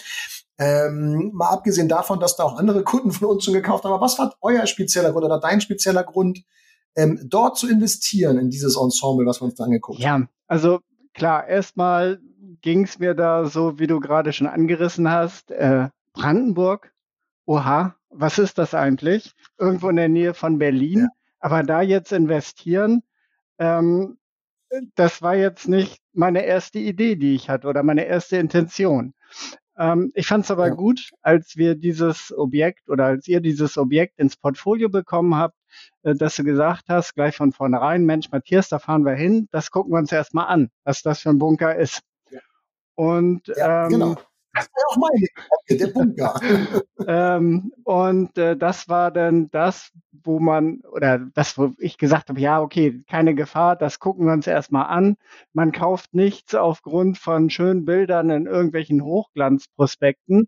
Ähm, 0.57 1.31
mal 1.33 1.49
abgesehen 1.49 1.89
davon, 1.89 2.19
dass 2.19 2.37
da 2.37 2.43
auch 2.43 2.57
andere 2.57 2.83
Kunden 2.83 3.11
von 3.11 3.27
uns 3.27 3.43
schon 3.43 3.53
gekauft 3.53 3.83
haben. 3.83 3.91
Aber 3.91 4.03
was 4.03 4.17
war 4.17 4.33
euer 4.41 4.65
spezieller 4.67 5.11
Grund 5.11 5.25
oder 5.25 5.39
dein 5.39 5.59
spezieller 5.59 6.03
Grund, 6.03 6.43
ähm, 6.95 7.19
dort 7.25 7.57
zu 7.57 7.69
investieren 7.69 8.37
in 8.37 8.49
dieses 8.49 8.77
Ensemble, 8.77 9.25
was 9.25 9.41
wir 9.41 9.45
uns 9.45 9.55
da 9.55 9.65
angeguckt 9.65 10.03
haben? 10.03 10.23
Ja, 10.23 10.27
also 10.47 10.79
klar, 11.13 11.47
erstmal 11.47 12.19
ging 12.61 12.83
es 12.83 12.99
mir 12.99 13.13
da 13.13 13.45
so, 13.45 13.79
wie 13.79 13.87
du 13.87 13.99
gerade 13.99 14.31
schon 14.31 14.47
angerissen 14.47 15.11
hast, 15.11 15.51
äh, 15.51 15.89
Brandenburg, 16.13 16.93
oha, 17.45 17.95
was 18.09 18.39
ist 18.39 18.57
das 18.57 18.73
eigentlich? 18.73 19.33
Irgendwo 19.57 19.89
in 19.89 19.97
der 19.97 20.07
Nähe 20.07 20.33
von 20.33 20.57
Berlin. 20.57 20.99
Ja. 20.99 21.07
Aber 21.39 21.63
da 21.63 21.81
jetzt 21.81 22.11
investieren, 22.11 23.03
ähm, 23.59 24.17
das 24.95 25.21
war 25.21 25.35
jetzt 25.35 25.67
nicht 25.67 25.99
meine 26.13 26.45
erste 26.45 26.79
Idee, 26.79 27.15
die 27.15 27.35
ich 27.35 27.49
hatte 27.49 27.67
oder 27.67 27.83
meine 27.83 28.05
erste 28.05 28.37
Intention. 28.37 29.13
Ähm, 29.77 30.11
ich 30.15 30.27
fand 30.27 30.45
es 30.45 30.51
aber 30.51 30.67
ja. 30.67 30.73
gut, 30.73 31.11
als 31.21 31.57
wir 31.57 31.75
dieses 31.75 32.33
Objekt 32.35 32.89
oder 32.89 33.05
als 33.05 33.27
ihr 33.27 33.41
dieses 33.41 33.77
Objekt 33.77 34.19
ins 34.19 34.37
Portfolio 34.37 34.89
bekommen 34.89 35.35
habt, 35.35 35.57
äh, 36.03 36.15
dass 36.15 36.35
du 36.35 36.43
gesagt 36.43 36.85
hast, 36.87 37.13
gleich 37.13 37.35
von 37.35 37.51
vornherein, 37.51 38.05
Mensch, 38.05 38.31
Matthias, 38.31 38.69
da 38.69 38.79
fahren 38.79 39.05
wir 39.05 39.13
hin, 39.13 39.47
das 39.51 39.71
gucken 39.71 39.93
wir 39.93 39.99
uns 39.99 40.11
erstmal 40.11 40.47
an, 40.47 40.69
was 40.83 41.01
das 41.01 41.21
für 41.21 41.29
ein 41.29 41.39
Bunker 41.39 41.75
ist. 41.75 42.01
Ja. 42.29 42.39
Und 42.95 43.47
ja, 43.47 43.85
ähm, 43.85 43.89
genau. 43.89 44.15
Das 44.55 44.69
war 44.73 44.83
auch 44.89 44.97
meine 44.97 45.79
der 45.79 45.87
Bunker. 45.87 46.39
ähm, 47.07 47.71
und 47.83 48.37
äh, 48.37 48.55
das 48.55 48.87
war 48.87 49.11
dann 49.11 49.49
das, 49.51 49.91
wo 50.23 50.39
man, 50.39 50.81
oder 50.91 51.19
das, 51.33 51.57
wo 51.57 51.73
ich 51.77 51.97
gesagt 51.97 52.29
habe, 52.29 52.39
ja, 52.39 52.61
okay, 52.61 53.01
keine 53.09 53.35
Gefahr, 53.35 53.75
das 53.75 53.99
gucken 53.99 54.25
wir 54.25 54.33
uns 54.33 54.47
erstmal 54.47 54.85
an. 54.87 55.17
Man 55.53 55.71
kauft 55.71 56.13
nichts 56.13 56.55
aufgrund 56.55 57.17
von 57.17 57.49
schönen 57.49 57.85
Bildern 57.85 58.29
in 58.29 58.45
irgendwelchen 58.45 59.03
Hochglanzprospekten, 59.03 60.47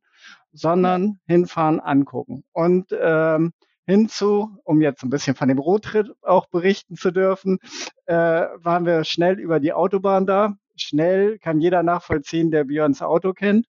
sondern 0.54 1.20
hinfahren, 1.28 1.80
angucken. 1.80 2.44
Und 2.54 2.96
ähm, 3.00 3.52
hinzu, 3.86 4.58
um 4.64 4.82
jetzt 4.82 5.04
ein 5.04 5.10
bisschen 5.10 5.36
von 5.36 5.48
dem 5.48 5.60
Roadtrip 5.60 6.08
auch 6.22 6.48
berichten 6.48 6.96
zu 6.96 7.12
dürfen, 7.12 7.60
äh, 8.06 8.16
waren 8.16 8.86
wir 8.86 9.04
schnell 9.04 9.40
über 9.40 9.60
die 9.60 9.74
Autobahn 9.74 10.26
da. 10.26 10.58
Schnell 10.76 11.40
kann 11.40 11.60
jeder 11.60 11.84
nachvollziehen, 11.84 12.52
der 12.52 12.66
Björns 12.66 13.02
Auto 13.02 13.34
kennt. 13.34 13.66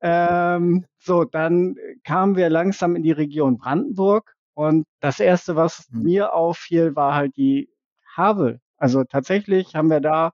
Ähm, 0.00 0.84
so, 0.98 1.24
dann 1.24 1.76
kamen 2.04 2.36
wir 2.36 2.50
langsam 2.50 2.96
in 2.96 3.02
die 3.02 3.12
Region 3.12 3.58
Brandenburg 3.58 4.34
und 4.54 4.86
das 5.00 5.20
erste, 5.20 5.56
was 5.56 5.88
mhm. 5.90 6.02
mir 6.02 6.34
auffiel, 6.34 6.96
war 6.96 7.14
halt 7.14 7.36
die 7.36 7.70
Havel. 8.16 8.60
Also 8.76 9.04
tatsächlich 9.04 9.74
haben 9.74 9.90
wir 9.90 10.00
da 10.00 10.32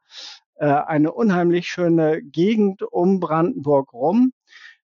äh, 0.57 0.67
eine 0.67 1.12
unheimlich 1.12 1.69
schöne 1.69 2.23
Gegend 2.23 2.83
um 2.83 3.21
Brandenburg 3.21 3.93
rum. 3.93 4.33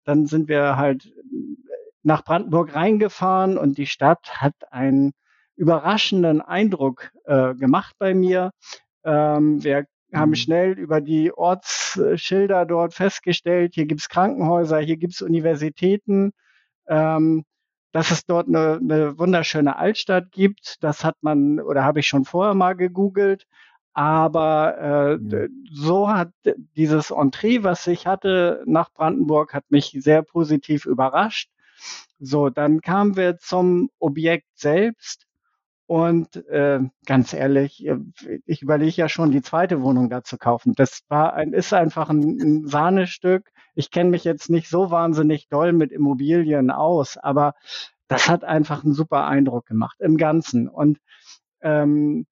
Dann 0.04 0.26
sind 0.28 0.48
wir 0.48 0.78
halt 0.78 1.12
nach 2.04 2.24
Brandenburg 2.24 2.76
reingefahren 2.76 3.58
und 3.58 3.78
die 3.78 3.88
Stadt 3.88 4.42
hat 4.42 4.54
einen 4.72 5.14
überraschenden 5.56 6.42
Eindruck 6.42 7.12
äh, 7.26 7.56
gemacht 7.56 7.96
bei 8.00 8.14
mir. 8.14 8.52
Ähm, 9.06 9.64
wir 9.64 9.86
haben 10.14 10.30
mhm. 10.30 10.36
schnell 10.36 10.72
über 10.74 11.02
die 11.02 11.32
Ortsschilder 11.32 12.66
dort 12.66 12.94
festgestellt, 12.94 13.74
hier 13.76 13.86
gibt's 13.86 14.10
Krankenhäuser, 14.10 14.80
hier 14.80 14.98
gibt's 14.98 15.22
Universitäten, 15.22 16.34
ähm, 16.88 17.46
dass 17.92 18.12
es 18.12 18.26
dort 18.26 18.48
eine, 18.48 18.80
eine 18.82 19.18
wunderschöne 19.20 19.76
Altstadt 19.78 20.32
gibt. 20.32 20.84
Das 20.84 21.04
hat 21.04 21.16
man 21.22 21.60
oder 21.60 21.84
habe 21.84 22.00
ich 22.00 22.08
schon 22.08 22.26
vorher 22.26 22.56
mal 22.56 22.76
gegoogelt. 22.76 23.46
Aber 23.94 25.20
äh, 25.30 25.50
so 25.72 26.10
hat 26.10 26.32
dieses 26.76 27.12
Entree, 27.12 27.60
was 27.62 27.86
ich 27.86 28.08
hatte 28.08 28.64
nach 28.66 28.92
Brandenburg, 28.92 29.54
hat 29.54 29.66
mich 29.70 29.96
sehr 30.00 30.24
positiv 30.24 30.86
überrascht. 30.88 31.52
So, 32.20 32.50
dann 32.50 32.82
kamen 32.82 33.16
wir 33.16 33.38
zum 33.38 33.92
Objekt 34.00 34.48
selbst. 34.56 35.23
Und 35.94 36.38
äh, 36.48 36.80
ganz 37.06 37.34
ehrlich, 37.34 37.86
äh, 37.86 37.98
ich 38.48 38.64
überlege 38.64 38.96
ja 38.96 39.08
schon, 39.08 39.30
die 39.30 39.44
zweite 39.44 39.84
Wohnung 39.84 40.10
da 40.10 40.24
zu 40.24 40.40
kaufen. 40.40 40.74
Das 40.76 41.04
war 41.08 41.36
ein, 41.36 41.54
ist 41.54 41.72
einfach 41.72 42.10
ein, 42.10 42.40
ein 42.42 42.68
Sahnestück. 42.68 43.52
Ich 43.76 43.92
kenne 43.92 44.10
mich 44.10 44.24
jetzt 44.24 44.50
nicht 44.50 44.70
so 44.70 44.90
wahnsinnig 44.90 45.50
doll 45.50 45.72
mit 45.72 45.92
Immobilien 45.92 46.72
aus, 46.72 47.18
aber 47.18 47.54
das 48.08 48.28
hat 48.28 48.44
einfach 48.44 48.84
einen 48.84 48.96
super 48.96 49.28
Eindruck 49.28 49.68
gemacht 49.68 49.98
im 50.00 50.18
Ganzen. 50.18 50.68
Und 50.68 50.98
ähm, 51.62 52.26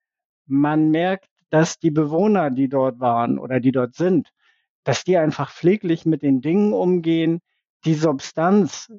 man 0.47 0.89
merkt, 0.89 1.29
dass 1.51 1.77
die 1.77 1.91
Bewohner, 1.91 2.49
die 2.49 2.67
dort 2.67 2.99
waren 2.99 3.37
oder 3.37 3.59
die 3.59 3.71
dort 3.71 3.93
sind, 3.93 4.31
dass 4.83 5.03
die 5.03 5.17
einfach 5.17 5.51
pfleglich 5.51 6.07
mit 6.07 6.23
den 6.23 6.41
Dingen 6.41 6.73
umgehen. 6.73 7.41
Die 7.85 7.95
Substanz, 7.95 8.91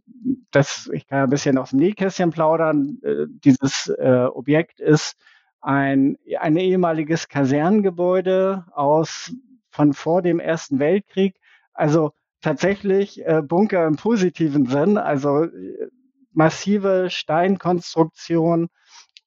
das, 0.51 0.91
ich 0.93 1.07
kann 1.07 1.25
ein 1.25 1.31
bisschen 1.31 1.59
aus 1.59 1.71
dem 1.71 1.79
Nähkästchen 1.79 2.31
plaudern, 2.31 2.99
äh, 3.03 3.27
dieses 3.29 3.89
äh, 3.89 4.27
Objekt 4.33 4.81
ist 4.81 5.17
ein, 5.61 6.19
ein 6.39 6.57
ehemaliges 6.57 7.29
Kasernengebäude 7.29 8.65
aus 8.73 9.33
von 9.71 9.93
vor 9.93 10.21
dem 10.23 10.41
Ersten 10.41 10.79
Weltkrieg. 10.79 11.37
Also 11.73 12.12
tatsächlich 12.41 13.25
äh, 13.25 13.41
Bunker 13.43 13.87
im 13.87 13.97
positiven 13.97 14.67
Sinn, 14.67 14.99
also 14.99 15.45
äh, 15.45 15.89
massive 16.33 17.09
Steinkonstruktion, 17.09 18.69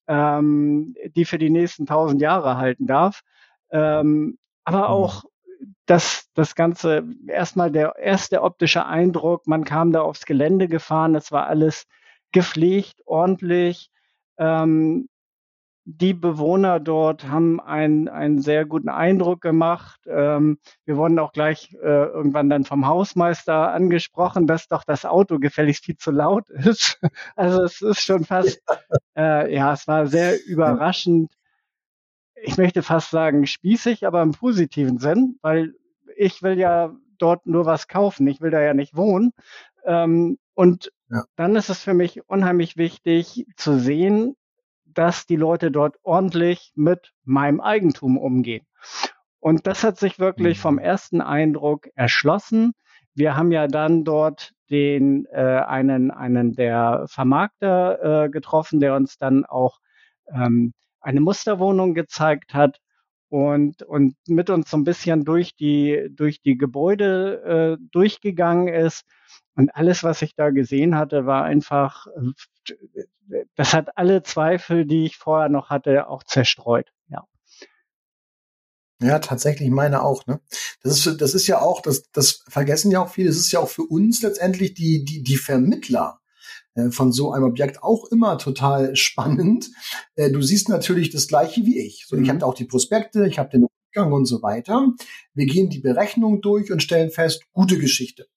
ähm, 0.08 0.96
die 1.16 1.26
für 1.26 1.38
die 1.38 1.50
nächsten 1.50 1.86
tausend 1.86 2.22
Jahre 2.22 2.58
halten 2.58 2.86
darf. 2.86 3.22
Ähm, 3.72 4.38
aber 4.66 4.80
mhm. 4.80 4.84
auch 4.86 5.24
das, 5.86 6.30
das 6.34 6.56
Ganze, 6.56 7.04
erstmal 7.28 7.72
der 7.72 7.96
erste 7.98 8.42
optische 8.42 8.86
Eindruck, 8.86 9.48
man 9.48 9.64
kam 9.64 9.92
da 9.92 10.02
aufs 10.02 10.26
Gelände 10.26 10.68
gefahren, 10.68 11.16
es 11.16 11.32
war 11.32 11.48
alles 11.48 11.86
gepflegt, 12.32 13.02
ordentlich. 13.06 13.90
Ähm, 14.38 15.08
die 15.86 16.16
Bewohner 16.16 16.80
dort 16.80 17.28
haben 17.28 17.62
einen, 17.62 18.10
einen 18.10 18.42
sehr 18.42 18.66
guten 18.66 18.90
Eindruck 18.90 19.42
gemacht. 19.42 20.02
Ähm, 20.08 20.58
wir 20.84 20.98
wurden 20.98 21.20
auch 21.20 21.32
gleich 21.32 21.74
äh, 21.76 22.06
irgendwann 22.08 22.50
dann 22.50 22.66
vom 22.66 22.88
Hausmeister 22.88 23.72
angesprochen, 23.72 24.48
dass 24.48 24.68
doch 24.68 24.84
das 24.84 25.06
Auto 25.06 25.38
gefälligst 25.38 25.86
viel 25.86 25.98
zu 25.98 26.10
laut 26.10 26.50
ist. 26.50 27.00
also 27.36 27.62
es 27.64 27.82
ist 27.82 28.02
schon 28.02 28.26
fast, 28.26 28.64
äh, 29.16 29.54
ja, 29.54 29.74
es 29.74 29.88
war 29.88 30.08
sehr 30.08 30.44
überraschend. 30.46 31.32
Ich 32.42 32.58
möchte 32.58 32.84
fast 32.84 33.12
sagen 33.12 33.46
spießig, 33.48 34.06
aber 34.06 34.22
im 34.22 34.32
positiven 34.32 35.00
Sinn, 35.00 35.38
weil 35.42 35.74
ich 36.18 36.44
will 36.44 36.58
ja 36.60 36.94
dort 37.18 37.46
nur 37.46 37.66
was 37.66 37.88
kaufen. 37.88 38.28
Ich 38.28 38.42
will 38.42 38.52
da 38.52 38.62
ja 38.62 38.74
nicht 38.74 38.96
wohnen. 38.96 39.32
Ähm, 39.86 40.38
und 40.54 40.92
ja. 41.10 41.24
dann 41.36 41.56
ist 41.56 41.70
es 41.70 41.84
für 41.84 41.94
mich 41.94 42.28
unheimlich 42.28 42.78
wichtig 42.78 43.46
zu 43.56 43.80
sehen, 43.80 44.36
dass 44.86 45.26
die 45.26 45.36
Leute 45.36 45.72
dort 45.72 45.98
ordentlich 46.04 46.72
mit 46.76 47.14
meinem 47.24 47.62
Eigentum 47.62 48.18
umgehen. 48.18 48.66
Und 49.40 49.68
das 49.68 49.84
hat 49.84 50.00
sich 50.00 50.18
wirklich 50.18 50.60
vom 50.60 50.76
mhm. 50.76 50.82
ersten 50.82 51.22
Eindruck 51.22 51.88
erschlossen. 51.96 52.74
Wir 53.14 53.36
haben 53.36 53.52
ja 53.52 53.68
dann 53.68 54.04
dort 54.04 54.54
den 54.70 55.26
äh, 55.28 55.62
einen 55.68 56.10
einen 56.10 56.54
der 56.54 57.06
Vermarkter 57.08 58.26
äh, 58.26 58.30
getroffen, 58.30 58.80
der 58.80 58.96
uns 58.96 59.18
dann 59.18 59.46
auch 59.46 59.80
ähm, 60.34 60.74
eine 61.06 61.22
Musterwohnung 61.22 61.94
gezeigt 61.94 62.54
hat 62.54 62.80
und 63.30 63.84
und 63.84 64.16
mit 64.28 64.50
uns 64.50 64.70
so 64.70 64.78
ein 64.78 64.84
bisschen 64.84 65.24
durch 65.26 65.56
die 65.56 66.10
durch 66.12 66.42
die 66.42 66.58
Gebäude 66.58 67.78
äh, 67.80 67.86
durchgegangen 67.92 68.68
ist. 68.68 69.04
Und 69.56 69.74
alles, 69.74 70.04
was 70.04 70.22
ich 70.22 70.36
da 70.36 70.50
gesehen 70.50 70.98
hatte, 70.98 71.26
war 71.26 71.44
einfach 71.46 72.08
das 73.56 73.74
hat 73.74 73.98
alle 73.98 74.24
Zweifel, 74.24 74.86
die 74.86 75.06
ich 75.06 75.18
vorher 75.18 75.50
noch 75.50 75.70
hatte, 75.70 76.08
auch 76.08 76.24
zerstreut. 76.24 76.92
Ja. 77.08 77.26
Ja, 79.02 79.20
tatsächlich 79.20 79.70
meine 79.70 80.04
auch. 80.04 80.26
Ne? 80.26 80.40
Das 80.82 81.06
ist, 81.06 81.22
das 81.22 81.34
ist 81.34 81.48
ja 81.48 81.62
auch, 81.62 81.82
das, 81.82 82.10
das 82.12 82.44
vergessen 82.48 82.92
ja 82.92 83.02
auch 83.02 83.10
viele. 83.10 83.30
Das 83.30 83.38
ist 83.38 83.52
ja 83.52 83.60
auch 83.60 83.70
für 83.70 83.84
uns 83.84 84.22
letztendlich 84.22 84.74
die, 84.74 85.04
die, 85.04 85.24
die 85.24 85.38
Vermittler 85.38 86.20
äh, 86.76 86.92
von 86.92 87.12
so 87.12 87.32
einem 87.32 87.46
Objekt 87.46 87.84
auch 87.84 88.06
immer 88.12 88.38
total 88.38 88.96
spannend. 88.96 89.72
Äh, 90.16 90.32
du 90.32 90.42
siehst 90.42 90.70
natürlich 90.70 91.10
das 91.10 91.28
Gleiche 91.28 91.66
wie 91.66 91.80
ich. 91.80 92.06
So, 92.08 92.16
mhm. 92.16 92.24
ich 92.24 92.30
habe 92.30 92.46
auch 92.46 92.54
die 92.54 92.66
Prospekte, 92.66 93.28
ich 93.28 93.40
habe 93.40 93.50
den 93.50 93.64
Rückgang 93.64 94.14
und 94.14 94.26
so 94.26 94.42
weiter. 94.42 94.92
Wir 95.34 95.46
gehen 95.46 95.70
die 95.70 95.80
Berechnung 95.80 96.42
durch 96.42 96.72
und 96.72 96.84
stellen 96.84 97.12
fest, 97.12 97.44
gute 97.54 97.78
Geschichte. 97.80 98.28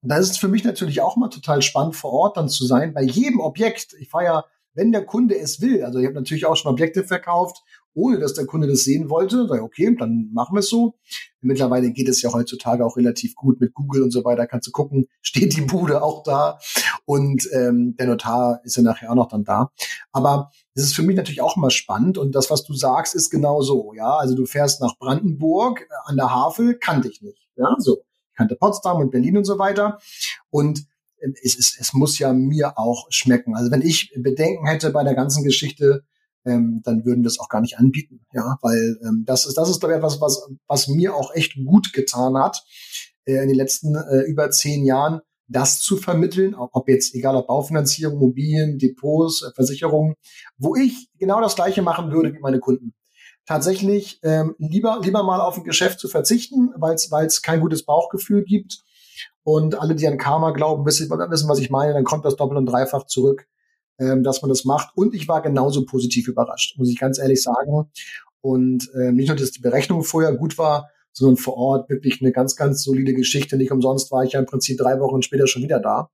Und 0.00 0.10
da 0.10 0.16
ist 0.18 0.30
es 0.30 0.38
für 0.38 0.48
mich 0.48 0.64
natürlich 0.64 1.00
auch 1.00 1.16
mal 1.16 1.28
total 1.28 1.60
spannend, 1.62 1.96
vor 1.96 2.12
Ort 2.12 2.36
dann 2.36 2.48
zu 2.48 2.66
sein. 2.66 2.94
Bei 2.94 3.02
jedem 3.02 3.40
Objekt, 3.40 3.94
ich 3.98 4.08
fahre 4.08 4.24
ja, 4.24 4.44
wenn 4.74 4.92
der 4.92 5.04
Kunde 5.04 5.36
es 5.36 5.60
will, 5.60 5.82
also 5.82 5.98
ich 5.98 6.06
habe 6.06 6.14
natürlich 6.14 6.46
auch 6.46 6.56
schon 6.56 6.70
Objekte 6.70 7.02
verkauft, 7.02 7.64
ohne 7.94 8.18
dass 8.18 8.34
der 8.34 8.46
Kunde 8.46 8.66
das 8.66 8.84
sehen 8.84 9.10
wollte. 9.10 9.46
Sag 9.48 9.62
okay, 9.62 9.94
dann 9.98 10.30
machen 10.32 10.54
wir 10.54 10.60
es 10.60 10.68
so. 10.68 10.94
Mittlerweile 11.40 11.90
geht 11.92 12.08
es 12.08 12.22
ja 12.22 12.32
heutzutage 12.32 12.84
auch 12.84 12.96
relativ 12.96 13.34
gut 13.34 13.60
mit 13.60 13.74
Google 13.74 14.02
und 14.02 14.10
so 14.10 14.24
weiter. 14.24 14.46
Kannst 14.46 14.66
du 14.68 14.72
gucken, 14.72 15.06
steht 15.22 15.56
die 15.56 15.62
Bude 15.62 16.02
auch 16.02 16.22
da 16.22 16.58
und 17.04 17.48
ähm, 17.52 17.96
der 17.98 18.06
Notar 18.06 18.60
ist 18.64 18.76
ja 18.76 18.82
nachher 18.82 19.10
auch 19.10 19.16
noch 19.16 19.28
dann 19.28 19.44
da. 19.44 19.70
Aber 20.12 20.50
das 20.74 20.84
ist 20.84 20.94
für 20.94 21.02
mich 21.02 21.16
natürlich 21.16 21.40
auch 21.40 21.56
immer 21.56 21.70
spannend 21.70 22.18
und 22.18 22.34
das, 22.34 22.50
was 22.50 22.64
du 22.64 22.74
sagst, 22.74 23.14
ist 23.14 23.30
genau 23.30 23.62
so. 23.62 23.92
Ja, 23.94 24.16
also 24.16 24.34
du 24.34 24.46
fährst 24.46 24.80
nach 24.80 24.96
Brandenburg 24.98 25.82
äh, 25.82 25.94
an 26.04 26.16
der 26.16 26.30
Havel, 26.30 26.78
kannte 26.78 27.08
ich 27.08 27.22
nicht. 27.22 27.48
Ja, 27.56 27.74
so 27.78 27.98
ich 28.30 28.36
kannte 28.36 28.54
Potsdam 28.54 28.98
und 28.98 29.10
Berlin 29.10 29.36
und 29.36 29.44
so 29.44 29.58
weiter 29.58 29.98
und 30.50 30.86
äh, 31.18 31.30
es, 31.42 31.58
es, 31.58 31.76
es 31.78 31.92
muss 31.92 32.18
ja 32.18 32.32
mir 32.32 32.78
auch 32.78 33.06
schmecken. 33.10 33.56
Also 33.56 33.70
wenn 33.70 33.82
ich 33.82 34.12
Bedenken 34.16 34.66
hätte 34.66 34.90
bei 34.90 35.04
der 35.04 35.14
ganzen 35.14 35.44
Geschichte, 35.44 36.04
ähm, 36.48 36.80
dann 36.84 37.04
würden 37.04 37.22
wir 37.22 37.28
es 37.28 37.38
auch 37.38 37.48
gar 37.48 37.60
nicht 37.60 37.78
anbieten. 37.78 38.20
Ja, 38.32 38.58
weil 38.62 38.98
ähm, 39.02 39.24
das 39.26 39.46
ist, 39.46 39.54
das 39.54 39.70
ist 39.70 39.82
ich 39.82 39.90
etwas, 39.90 40.20
was, 40.20 40.48
was 40.66 40.88
mir 40.88 41.14
auch 41.14 41.34
echt 41.34 41.54
gut 41.64 41.92
getan 41.92 42.36
hat 42.36 42.64
äh, 43.24 43.42
in 43.42 43.48
den 43.48 43.56
letzten 43.56 43.94
äh, 43.94 44.22
über 44.22 44.50
zehn 44.50 44.84
Jahren, 44.84 45.20
das 45.46 45.80
zu 45.80 45.96
vermitteln, 45.96 46.54
ob 46.54 46.88
jetzt 46.88 47.14
egal 47.14 47.36
ob 47.36 47.46
Baufinanzierung, 47.46 48.16
Immobilien, 48.16 48.78
Depots, 48.78 49.42
äh, 49.42 49.50
Versicherungen, 49.54 50.14
wo 50.58 50.74
ich 50.74 51.08
genau 51.18 51.40
das 51.40 51.54
gleiche 51.54 51.82
machen 51.82 52.10
würde 52.12 52.34
wie 52.34 52.40
meine 52.40 52.60
Kunden. 52.60 52.94
Tatsächlich 53.46 54.20
ähm, 54.22 54.54
lieber 54.58 55.00
lieber 55.02 55.22
mal 55.22 55.40
auf 55.40 55.56
ein 55.56 55.64
Geschäft 55.64 56.00
zu 56.00 56.08
verzichten, 56.08 56.70
weil 56.76 56.94
es 56.94 57.42
kein 57.42 57.60
gutes 57.60 57.84
Bauchgefühl 57.84 58.44
gibt. 58.44 58.82
Und 59.42 59.80
alle, 59.80 59.94
die 59.94 60.06
an 60.06 60.18
Karma 60.18 60.50
glauben, 60.50 60.84
wissen, 60.84 61.08
wissen, 61.08 61.48
was 61.48 61.58
ich 61.58 61.70
meine, 61.70 61.94
dann 61.94 62.04
kommt 62.04 62.26
das 62.26 62.36
doppelt 62.36 62.58
und 62.58 62.66
dreifach 62.66 63.06
zurück 63.06 63.48
ähm, 63.98 64.22
dass 64.22 64.42
man 64.42 64.48
das 64.48 64.64
macht. 64.64 64.96
Und 64.96 65.14
ich 65.14 65.28
war 65.28 65.42
genauso 65.42 65.84
positiv 65.84 66.28
überrascht, 66.28 66.78
muss 66.78 66.90
ich 66.90 66.98
ganz 66.98 67.18
ehrlich 67.18 67.42
sagen. 67.42 67.90
Und 68.40 68.90
äh, 68.94 69.12
nicht 69.12 69.28
nur, 69.28 69.36
dass 69.36 69.50
die 69.50 69.60
Berechnung 69.60 70.02
vorher 70.02 70.34
gut 70.34 70.58
war, 70.58 70.90
sondern 71.12 71.36
vor 71.36 71.56
Ort 71.56 71.90
wirklich 71.90 72.20
eine 72.20 72.32
ganz, 72.32 72.56
ganz 72.56 72.82
solide 72.82 73.12
Geschichte. 73.14 73.56
Nicht 73.56 73.72
umsonst 73.72 74.12
war 74.12 74.24
ich 74.24 74.32
ja 74.32 74.40
im 74.40 74.46
Prinzip 74.46 74.78
drei 74.78 75.00
Wochen 75.00 75.22
später 75.22 75.46
schon 75.46 75.62
wieder 75.62 75.80
da. 75.80 76.10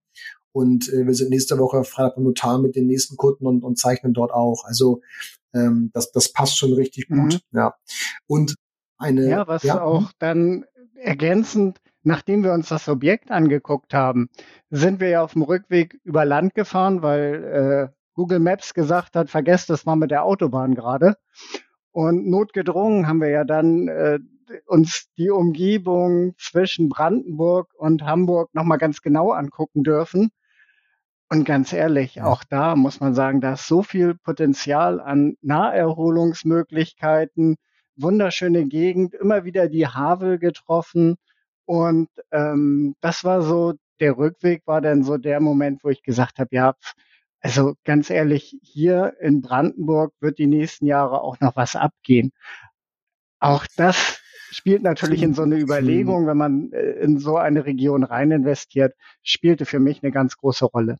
Und 0.52 0.88
äh, 0.88 1.06
wir 1.06 1.14
sind 1.14 1.30
nächste 1.30 1.58
Woche 1.58 1.84
Freitag 1.84 2.14
beim 2.14 2.24
Notar 2.24 2.58
mit 2.58 2.76
den 2.76 2.86
nächsten 2.86 3.16
Kunden 3.16 3.46
und, 3.46 3.64
und 3.64 3.78
zeichnen 3.78 4.14
dort 4.14 4.32
auch. 4.32 4.64
Also 4.64 5.02
ähm, 5.52 5.90
das, 5.92 6.12
das 6.12 6.32
passt 6.32 6.56
schon 6.56 6.72
richtig 6.72 7.08
gut. 7.08 7.34
Mhm. 7.34 7.58
Ja. 7.58 7.74
Und 8.26 8.54
eine. 8.96 9.28
Ja, 9.28 9.46
was 9.46 9.62
ja, 9.62 9.82
auch 9.82 10.12
dann 10.18 10.64
ergänzend 10.94 11.80
nachdem 12.04 12.44
wir 12.44 12.52
uns 12.52 12.68
das 12.68 12.88
Objekt 12.88 13.30
angeguckt 13.30 13.94
haben, 13.94 14.28
sind 14.70 15.00
wir 15.00 15.08
ja 15.08 15.22
auf 15.22 15.32
dem 15.32 15.42
Rückweg 15.42 15.98
über 16.04 16.24
Land 16.24 16.54
gefahren, 16.54 17.02
weil 17.02 17.44
äh, 17.44 17.88
Google 18.14 18.40
Maps 18.40 18.74
gesagt 18.74 19.16
hat, 19.16 19.30
vergesst 19.30 19.70
das 19.70 19.86
mal 19.86 19.96
mit 19.96 20.10
der 20.10 20.24
Autobahn 20.24 20.74
gerade. 20.74 21.16
Und 21.90 22.28
notgedrungen 22.28 23.06
haben 23.06 23.20
wir 23.20 23.30
ja 23.30 23.44
dann 23.44 23.88
äh, 23.88 24.18
uns 24.66 25.08
die 25.16 25.30
Umgebung 25.30 26.34
zwischen 26.38 26.88
Brandenburg 26.88 27.72
und 27.76 28.02
Hamburg 28.02 28.54
nochmal 28.54 28.78
ganz 28.78 29.02
genau 29.02 29.32
angucken 29.32 29.82
dürfen. 29.82 30.30
Und 31.30 31.44
ganz 31.44 31.72
ehrlich, 31.72 32.22
auch 32.22 32.44
da 32.44 32.76
muss 32.76 33.00
man 33.00 33.14
sagen, 33.14 33.40
da 33.40 33.54
ist 33.54 33.66
so 33.66 33.82
viel 33.82 34.14
Potenzial 34.14 35.00
an 35.00 35.36
Naherholungsmöglichkeiten, 35.40 37.56
wunderschöne 37.96 38.66
Gegend, 38.66 39.14
immer 39.14 39.44
wieder 39.44 39.68
die 39.68 39.88
Havel 39.88 40.38
getroffen. 40.38 41.16
Und 41.66 42.08
ähm, 42.30 42.94
das 43.00 43.24
war 43.24 43.42
so, 43.42 43.74
der 44.00 44.16
Rückweg 44.18 44.62
war 44.66 44.80
dann 44.80 45.02
so 45.02 45.16
der 45.16 45.40
Moment, 45.40 45.82
wo 45.84 45.88
ich 45.88 46.02
gesagt 46.02 46.38
habe, 46.38 46.50
ja, 46.52 46.74
also 47.40 47.74
ganz 47.84 48.10
ehrlich, 48.10 48.58
hier 48.62 49.14
in 49.20 49.42
Brandenburg 49.42 50.14
wird 50.20 50.38
die 50.38 50.46
nächsten 50.46 50.86
Jahre 50.86 51.20
auch 51.20 51.40
noch 51.40 51.56
was 51.56 51.76
abgehen. 51.76 52.32
Auch 53.38 53.66
das 53.76 54.18
spielt 54.50 54.82
natürlich 54.82 55.22
in 55.22 55.34
so 55.34 55.42
eine 55.42 55.58
Überlegung, 55.60 56.26
wenn 56.26 56.36
man 56.38 56.72
äh, 56.72 56.92
in 56.92 57.18
so 57.18 57.36
eine 57.36 57.66
Region 57.66 58.04
rein 58.04 58.30
investiert, 58.30 58.94
spielte 59.22 59.66
für 59.66 59.80
mich 59.80 60.02
eine 60.02 60.12
ganz 60.12 60.36
große 60.36 60.64
Rolle. 60.64 60.98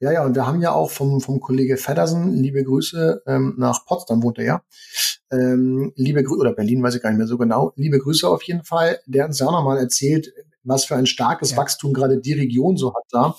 Ja, 0.00 0.10
ja, 0.10 0.24
und 0.24 0.34
wir 0.34 0.46
haben 0.46 0.60
ja 0.60 0.72
auch 0.72 0.90
vom, 0.90 1.20
vom 1.20 1.38
Kollege 1.38 1.76
Feddersen, 1.76 2.32
liebe 2.32 2.64
Grüße 2.64 3.22
ähm, 3.26 3.54
nach 3.56 3.86
Potsdam 3.86 4.24
wohnt 4.24 4.38
er 4.38 4.44
ja, 4.44 4.62
ähm, 5.32 5.92
liebe 5.96 6.22
Grüße, 6.22 6.40
oder 6.40 6.52
Berlin, 6.52 6.82
weiß 6.82 6.94
ich 6.94 7.02
gar 7.02 7.10
nicht 7.10 7.18
mehr 7.18 7.26
so 7.26 7.38
genau. 7.38 7.72
Liebe 7.76 7.98
Grüße 7.98 8.28
auf 8.28 8.42
jeden 8.42 8.64
Fall. 8.64 9.00
Der 9.06 9.24
hat 9.24 9.30
uns 9.30 9.38
ja 9.38 9.46
auch 9.46 9.52
nochmal 9.52 9.78
erzählt, 9.78 10.32
was 10.62 10.84
für 10.84 10.94
ein 10.94 11.06
starkes 11.06 11.52
ja. 11.52 11.56
Wachstum 11.56 11.92
gerade 11.92 12.20
die 12.20 12.34
Region 12.34 12.76
so 12.76 12.94
hat 12.94 13.04
da. 13.10 13.34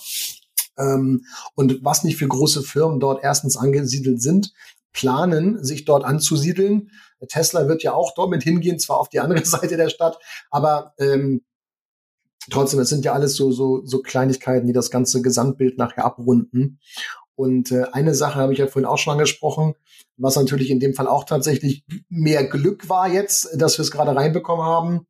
Ähm, 0.76 1.24
und 1.54 1.84
was 1.84 2.04
nicht 2.04 2.16
für 2.16 2.26
große 2.26 2.62
Firmen 2.62 2.98
dort 2.98 3.22
erstens 3.22 3.56
angesiedelt 3.56 4.20
sind, 4.20 4.52
planen, 4.92 5.62
sich 5.64 5.84
dort 5.84 6.04
anzusiedeln. 6.04 6.90
Tesla 7.28 7.68
wird 7.68 7.82
ja 7.82 7.94
auch 7.94 8.12
dort 8.14 8.30
mit 8.30 8.42
hingehen, 8.42 8.78
zwar 8.78 8.98
auf 8.98 9.08
die 9.08 9.20
andere 9.20 9.44
Seite 9.44 9.76
der 9.76 9.88
Stadt, 9.88 10.18
aber 10.50 10.94
ähm, 10.98 11.42
trotzdem, 12.50 12.80
es 12.80 12.88
sind 12.88 13.04
ja 13.04 13.12
alles 13.12 13.36
so, 13.36 13.52
so, 13.52 13.84
so 13.84 14.00
Kleinigkeiten, 14.00 14.66
die 14.66 14.72
das 14.72 14.90
ganze 14.90 15.22
Gesamtbild 15.22 15.78
nachher 15.78 16.04
abrunden. 16.04 16.80
Und 17.36 17.72
äh, 17.72 17.84
eine 17.92 18.14
Sache 18.14 18.38
habe 18.38 18.52
ich 18.52 18.58
ja 18.58 18.66
vorhin 18.66 18.88
auch 18.88 18.98
schon 18.98 19.12
angesprochen, 19.12 19.74
was 20.16 20.36
natürlich 20.36 20.70
in 20.70 20.80
dem 20.80 20.94
Fall 20.94 21.08
auch 21.08 21.24
tatsächlich 21.24 21.84
mehr 22.08 22.44
Glück 22.44 22.88
war 22.88 23.08
jetzt, 23.08 23.60
dass 23.60 23.78
wir 23.78 23.82
es 23.82 23.90
gerade 23.90 24.14
reinbekommen 24.14 24.64
haben. 24.64 25.06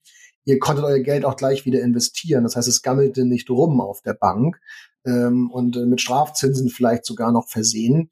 Ihr 0.47 0.59
konntet 0.59 0.85
euer 0.85 1.01
Geld 1.01 1.25
auch 1.25 1.37
gleich 1.37 1.65
wieder 1.65 1.81
investieren. 1.83 2.45
Das 2.45 2.57
heißt, 2.57 2.69
es 2.69 2.83
gammelte 2.83 3.25
nicht 3.25 3.51
rum 3.51 3.81
auf 3.81 4.03
der 4.03 4.15
Bank 4.15 4.61
ähm, 5.07 5.51
und 5.51 5.77
äh, 5.77 5.87
mit 5.87 6.01
Strafzinsen 6.01 6.69
vielleicht 6.69 7.05
sogar 7.05 7.33
noch 7.33 7.49
versehen, 7.49 8.11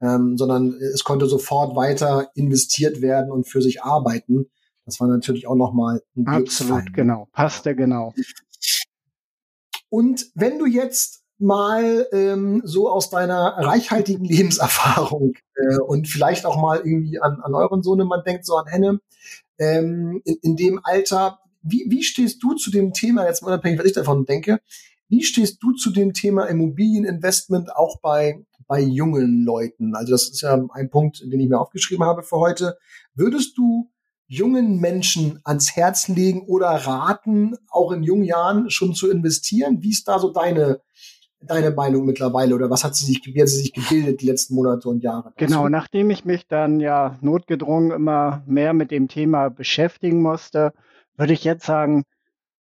ähm, 0.00 0.36
sondern 0.36 0.74
es 0.74 1.04
konnte 1.04 1.26
sofort 1.26 1.76
weiter 1.76 2.30
investiert 2.34 3.00
werden 3.00 3.30
und 3.30 3.48
für 3.48 3.62
sich 3.62 3.82
arbeiten. 3.82 4.50
Das 4.84 5.00
war 5.00 5.08
natürlich 5.08 5.46
auch 5.46 5.56
nochmal 5.56 6.02
ein 6.16 6.26
Absolut, 6.26 6.92
genau. 6.94 7.28
Passte 7.32 7.74
genau. 7.74 8.14
Und 9.90 10.26
wenn 10.34 10.58
du 10.58 10.66
jetzt 10.66 11.17
mal 11.38 12.06
ähm, 12.12 12.62
so 12.64 12.90
aus 12.90 13.10
deiner 13.10 13.56
reichhaltigen 13.58 14.24
Lebenserfahrung 14.26 15.34
äh, 15.54 15.78
und 15.78 16.08
vielleicht 16.08 16.46
auch 16.46 16.60
mal 16.60 16.78
irgendwie 16.78 17.20
an, 17.20 17.40
an 17.40 17.54
euren 17.54 17.82
Sohnemann 17.82 18.22
denkt, 18.24 18.44
so 18.44 18.56
an 18.56 18.66
Henne, 18.66 19.00
ähm, 19.58 20.20
in, 20.24 20.36
in 20.42 20.56
dem 20.56 20.80
Alter, 20.82 21.38
wie, 21.62 21.86
wie 21.88 22.02
stehst 22.02 22.42
du 22.42 22.54
zu 22.54 22.70
dem 22.70 22.92
Thema, 22.92 23.26
jetzt 23.26 23.42
unabhängig, 23.42 23.78
was 23.78 23.86
ich 23.86 23.92
davon 23.92 24.24
denke, 24.24 24.60
wie 25.08 25.22
stehst 25.22 25.62
du 25.62 25.72
zu 25.72 25.90
dem 25.90 26.12
Thema 26.12 26.44
Immobilieninvestment 26.44 27.74
auch 27.74 27.98
bei, 28.00 28.44
bei 28.66 28.80
jungen 28.80 29.44
Leuten? 29.44 29.94
Also 29.94 30.12
das 30.12 30.28
ist 30.28 30.42
ja 30.42 30.62
ein 30.72 30.90
Punkt, 30.90 31.22
den 31.22 31.40
ich 31.40 31.48
mir 31.48 31.58
aufgeschrieben 31.58 32.04
habe 32.04 32.22
für 32.22 32.36
heute. 32.36 32.76
Würdest 33.14 33.56
du 33.56 33.90
jungen 34.26 34.78
Menschen 34.78 35.40
ans 35.44 35.74
Herz 35.74 36.08
legen 36.08 36.42
oder 36.42 36.68
raten, 36.68 37.56
auch 37.70 37.92
in 37.92 38.02
jungen 38.02 38.24
Jahren 38.24 38.68
schon 38.68 38.94
zu 38.94 39.10
investieren? 39.10 39.82
Wie 39.82 39.90
ist 39.90 40.06
da 40.06 40.18
so 40.18 40.30
deine, 40.30 40.82
deine 41.40 41.70
Meinung 41.70 42.04
mittlerweile 42.04 42.54
oder 42.54 42.70
was 42.70 42.84
hat 42.84 42.96
sie 42.96 43.06
sich, 43.06 43.22
wie 43.24 43.40
hat 43.40 43.48
sie 43.48 43.62
sich 43.62 43.72
gebildet 43.72 44.20
die 44.20 44.26
letzten 44.26 44.54
Monate 44.54 44.88
und 44.88 45.02
Jahre? 45.02 45.32
Genau, 45.36 45.68
nachdem 45.68 46.10
ich 46.10 46.24
mich 46.24 46.46
dann 46.46 46.80
ja 46.80 47.16
notgedrungen 47.20 47.92
immer 47.92 48.42
mehr 48.46 48.72
mit 48.72 48.90
dem 48.90 49.08
Thema 49.08 49.48
beschäftigen 49.48 50.20
musste, 50.20 50.72
würde 51.16 51.32
ich 51.32 51.44
jetzt 51.44 51.64
sagen, 51.64 52.04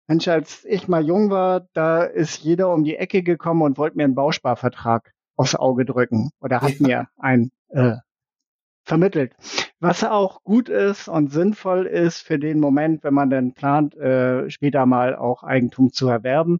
Mensch, 0.08 0.28
als 0.28 0.64
ich 0.64 0.86
mal 0.86 1.04
jung 1.04 1.30
war, 1.30 1.66
da 1.72 2.04
ist 2.04 2.38
jeder 2.38 2.72
um 2.72 2.84
die 2.84 2.96
Ecke 2.96 3.22
gekommen 3.22 3.62
und 3.62 3.78
wollte 3.78 3.96
mir 3.96 4.04
einen 4.04 4.14
Bausparvertrag 4.14 5.12
aufs 5.36 5.54
Auge 5.54 5.84
drücken 5.84 6.30
oder 6.40 6.60
hat 6.60 6.78
ja. 6.78 6.86
mir 6.86 7.08
einen 7.18 7.50
äh, 7.70 7.96
vermittelt. 8.84 9.32
Was 9.80 10.04
auch 10.04 10.42
gut 10.44 10.68
ist 10.68 11.08
und 11.08 11.32
sinnvoll 11.32 11.86
ist 11.86 12.20
für 12.20 12.38
den 12.38 12.60
Moment, 12.60 13.02
wenn 13.04 13.14
man 13.14 13.30
dann 13.30 13.52
plant, 13.52 13.96
äh, 13.96 14.48
später 14.48 14.86
mal 14.86 15.16
auch 15.16 15.42
Eigentum 15.42 15.92
zu 15.92 16.08
erwerben. 16.08 16.58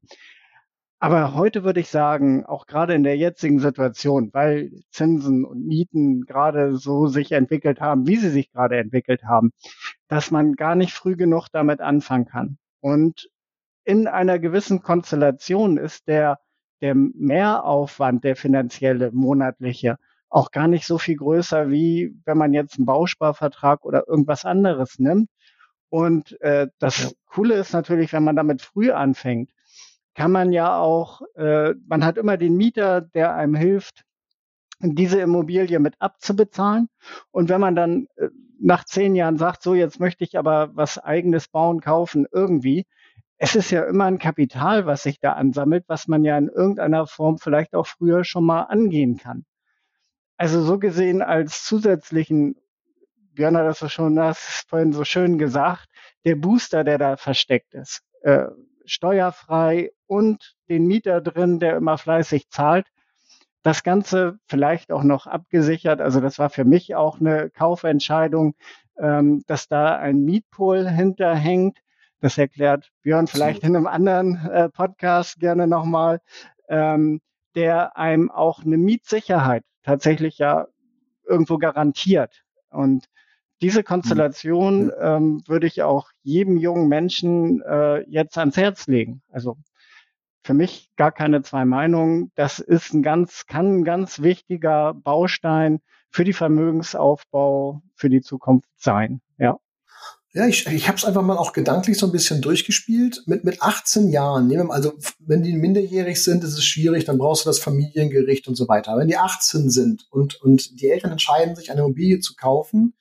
Aber 1.07 1.35
heute 1.35 1.63
würde 1.63 1.79
ich 1.79 1.89
sagen, 1.89 2.45
auch 2.47 2.67
gerade 2.67 2.93
in 2.93 3.05
der 3.05 3.17
jetzigen 3.17 3.61
Situation, 3.61 4.31
weil 4.33 4.73
Zinsen 4.91 5.45
und 5.45 5.65
Mieten 5.65 6.23
gerade 6.23 6.75
so 6.75 7.07
sich 7.07 7.31
entwickelt 7.31 7.81
haben, 7.81 8.09
wie 8.09 8.17
sie 8.17 8.29
sich 8.29 8.51
gerade 8.51 8.77
entwickelt 8.77 9.23
haben, 9.23 9.53
dass 10.09 10.33
man 10.33 10.55
gar 10.55 10.75
nicht 10.75 10.93
früh 10.93 11.15
genug 11.15 11.47
damit 11.53 11.81
anfangen 11.81 12.25
kann. 12.25 12.59
Und 12.81 13.31
in 13.85 14.09
einer 14.09 14.41
gewissen 14.41 14.83
Konstellation 14.83 15.77
ist 15.77 16.09
der, 16.09 16.41
der 16.81 16.97
Mehraufwand, 16.97 18.25
der 18.25 18.35
finanzielle, 18.35 19.13
monatliche, 19.13 19.99
auch 20.29 20.51
gar 20.51 20.67
nicht 20.67 20.89
so 20.89 20.99
viel 20.99 21.19
größer, 21.19 21.71
wie 21.71 22.17
wenn 22.25 22.37
man 22.37 22.53
jetzt 22.53 22.79
einen 22.79 22.87
Bausparvertrag 22.87 23.85
oder 23.85 24.09
irgendwas 24.09 24.45
anderes 24.45 24.99
nimmt. 24.99 25.31
Und 25.89 26.41
äh, 26.41 26.67
das 26.81 26.99
ja. 26.99 27.11
Coole 27.27 27.55
ist 27.55 27.73
natürlich, 27.73 28.13
wenn 28.13 28.25
man 28.25 28.35
damit 28.35 28.61
früh 28.61 28.91
anfängt, 28.91 29.53
kann 30.17 30.33
man 30.33 30.51
ja 30.53 30.79
auch, 30.79 31.21
äh, 31.37 31.75
man 31.87 32.05
hat 32.05 32.17
immer 32.17 32.39
den 32.39 32.57
Mieter, 32.57 33.03
der 33.03 33.35
einem 33.35 33.55
hilft, 33.55 34.05
diese 34.81 35.21
Immobilie 35.21 35.79
mit 35.79 35.95
abzubezahlen. 36.01 36.89
Und 37.31 37.51
wenn 37.51 37.61
man 37.61 37.77
dann 37.77 38.09
äh, 38.17 38.31
nach 38.59 38.85
zehn 38.85 39.15
Jahren 39.15 39.37
sagt, 39.37 39.63
so 39.63 39.75
jetzt 39.75 40.01
möchte 40.01 40.25
ich 40.25 40.39
aber 40.39 40.75
was 40.75 40.99
eigenes 40.99 41.49
bauen, 41.49 41.83
kaufen, 41.83 42.27
irgendwie, 42.33 42.87
es 43.37 43.55
ist 43.55 43.71
ja 43.71 43.85
immer 43.85 44.07
ein 44.07 44.19
Kapital, 44.19 44.87
was 44.87 45.03
sich 45.03 45.21
da 45.21 45.35
ansammelt, 45.35 45.85
was 45.87 46.09
man 46.09 46.25
ja 46.25 46.39
in 46.39 46.49
irgendeiner 46.49 47.07
Form 47.07 47.37
vielleicht 47.37 47.75
auch 47.75 47.87
früher 47.87 48.25
schon 48.25 48.45
mal 48.45 48.63
angehen 48.63 49.19
kann. 49.19 49.45
Also 50.39 50.63
so 50.63 50.79
gesehen 50.79 51.21
als 51.21 51.63
zusätzlichen, 51.65 52.57
Björn 53.35 53.59
hat 53.59 53.67
das 53.67 53.81
so 53.81 53.89
schon 53.91 54.17
das 54.17 54.65
vorhin 54.67 54.95
so 54.95 55.05
schön 55.05 55.37
gesagt, 55.37 55.89
der 56.25 56.37
Booster, 56.37 56.85
der 56.85 56.97
da 56.97 57.19
versteckt 57.19 57.75
ist. 57.75 58.01
Äh, 58.23 58.47
steuerfrei 58.87 59.91
und 60.07 60.57
den 60.69 60.87
Mieter 60.87 61.21
drin, 61.21 61.59
der 61.59 61.77
immer 61.77 61.99
fleißig 61.99 62.49
zahlt. 62.51 62.87
Das 63.63 63.83
Ganze 63.83 64.39
vielleicht 64.47 64.93
auch 64.93 65.03
noch 65.03 65.27
abgesichert. 65.27 66.01
Also 66.01 66.21
das 66.21 66.39
war 66.39 66.51
für 66.51 66.65
mich 66.65 66.95
auch 66.95 67.21
eine 67.21 67.51
Kaufentscheidung, 67.51 68.55
ähm, 68.99 69.43
dass 69.47 69.69
da 69.69 69.97
ein 69.97 70.25
Mietpool 70.25 70.89
hinterhängt. 70.89 71.79
Das 72.21 72.39
erklärt 72.39 72.91
Björn 73.03 73.27
vielleicht 73.27 73.63
in 73.63 73.77
einem 73.77 73.87
anderen 73.87 74.37
äh, 74.47 74.69
Podcast 74.69 75.39
gerne 75.39 75.67
nochmal, 75.67 76.21
ähm, 76.69 77.21
der 77.55 77.97
einem 77.97 78.31
auch 78.31 78.65
eine 78.65 78.79
Mietsicherheit 78.79 79.65
tatsächlich 79.83 80.39
ja 80.39 80.67
irgendwo 81.27 81.59
garantiert. 81.59 82.45
Und 82.71 83.07
diese 83.63 83.83
Konstellation 83.83 84.87
mhm. 84.87 84.93
ähm, 85.01 85.43
würde 85.47 85.67
ich 85.67 85.83
auch 85.83 86.11
jedem 86.23 86.57
jungen 86.57 86.89
Menschen 86.89 87.63
äh, 87.63 88.01
jetzt 88.09 88.37
ans 88.39 88.57
Herz 88.57 88.87
legen. 88.87 89.23
Also 89.31 89.57
für 90.45 90.55
mich 90.55 90.91
gar 90.97 91.11
keine 91.11 91.43
zwei 91.43 91.65
Meinungen. 91.65 92.31
Das 92.37 92.59
ist 92.61 92.95
ein 92.95 93.03
ganz, 93.03 93.47
kann 93.47 93.81
ein 93.81 93.85
ganz 93.85 94.23
wichtiger 94.23 94.95
Baustein 94.95 95.81
für 96.11 96.25
die 96.25 96.33
Vermögensaufbau 96.33 97.83
für 97.95 98.09
die 98.09 98.21
Zukunft 98.21 98.69
sein. 98.77 99.21
Ja. 100.37 100.47
Ich, 100.47 100.67
ich 100.67 100.87
habe 100.87 100.99
es 100.99 101.05
einfach 101.07 101.23
mal 101.23 101.39
auch 101.39 101.55
gedanklich 101.55 101.97
so 101.97 102.05
ein 102.05 102.13
bisschen 102.13 102.43
durchgespielt. 102.43 103.23
Mit, 103.25 103.45
mit 103.45 103.63
18 103.63 104.11
Jahren, 104.11 104.47
nehmen 104.47 104.69
wir, 104.69 104.75
also 104.75 104.93
wenn 105.19 105.43
die 105.43 105.55
minderjährig 105.55 106.23
sind, 106.23 106.45
ist 106.45 106.53
es 106.53 106.65
schwierig, 106.65 107.07
dann 107.07 107.17
brauchst 107.17 107.47
du 107.47 107.49
das 107.49 107.59
Familiengericht 107.59 108.47
und 108.47 108.55
so 108.55 108.69
weiter. 108.69 108.99
Wenn 108.99 109.09
die 109.09 109.17
18 109.17 109.71
sind 109.71 110.07
und, 110.11 110.41
und 110.43 110.79
die 110.79 110.91
Eltern 110.91 111.13
entscheiden 111.13 111.57
sich, 111.57 111.71
eine 111.71 111.81
Immobilie 111.81 112.21
zu 112.21 112.35
kaufen, 112.37 112.93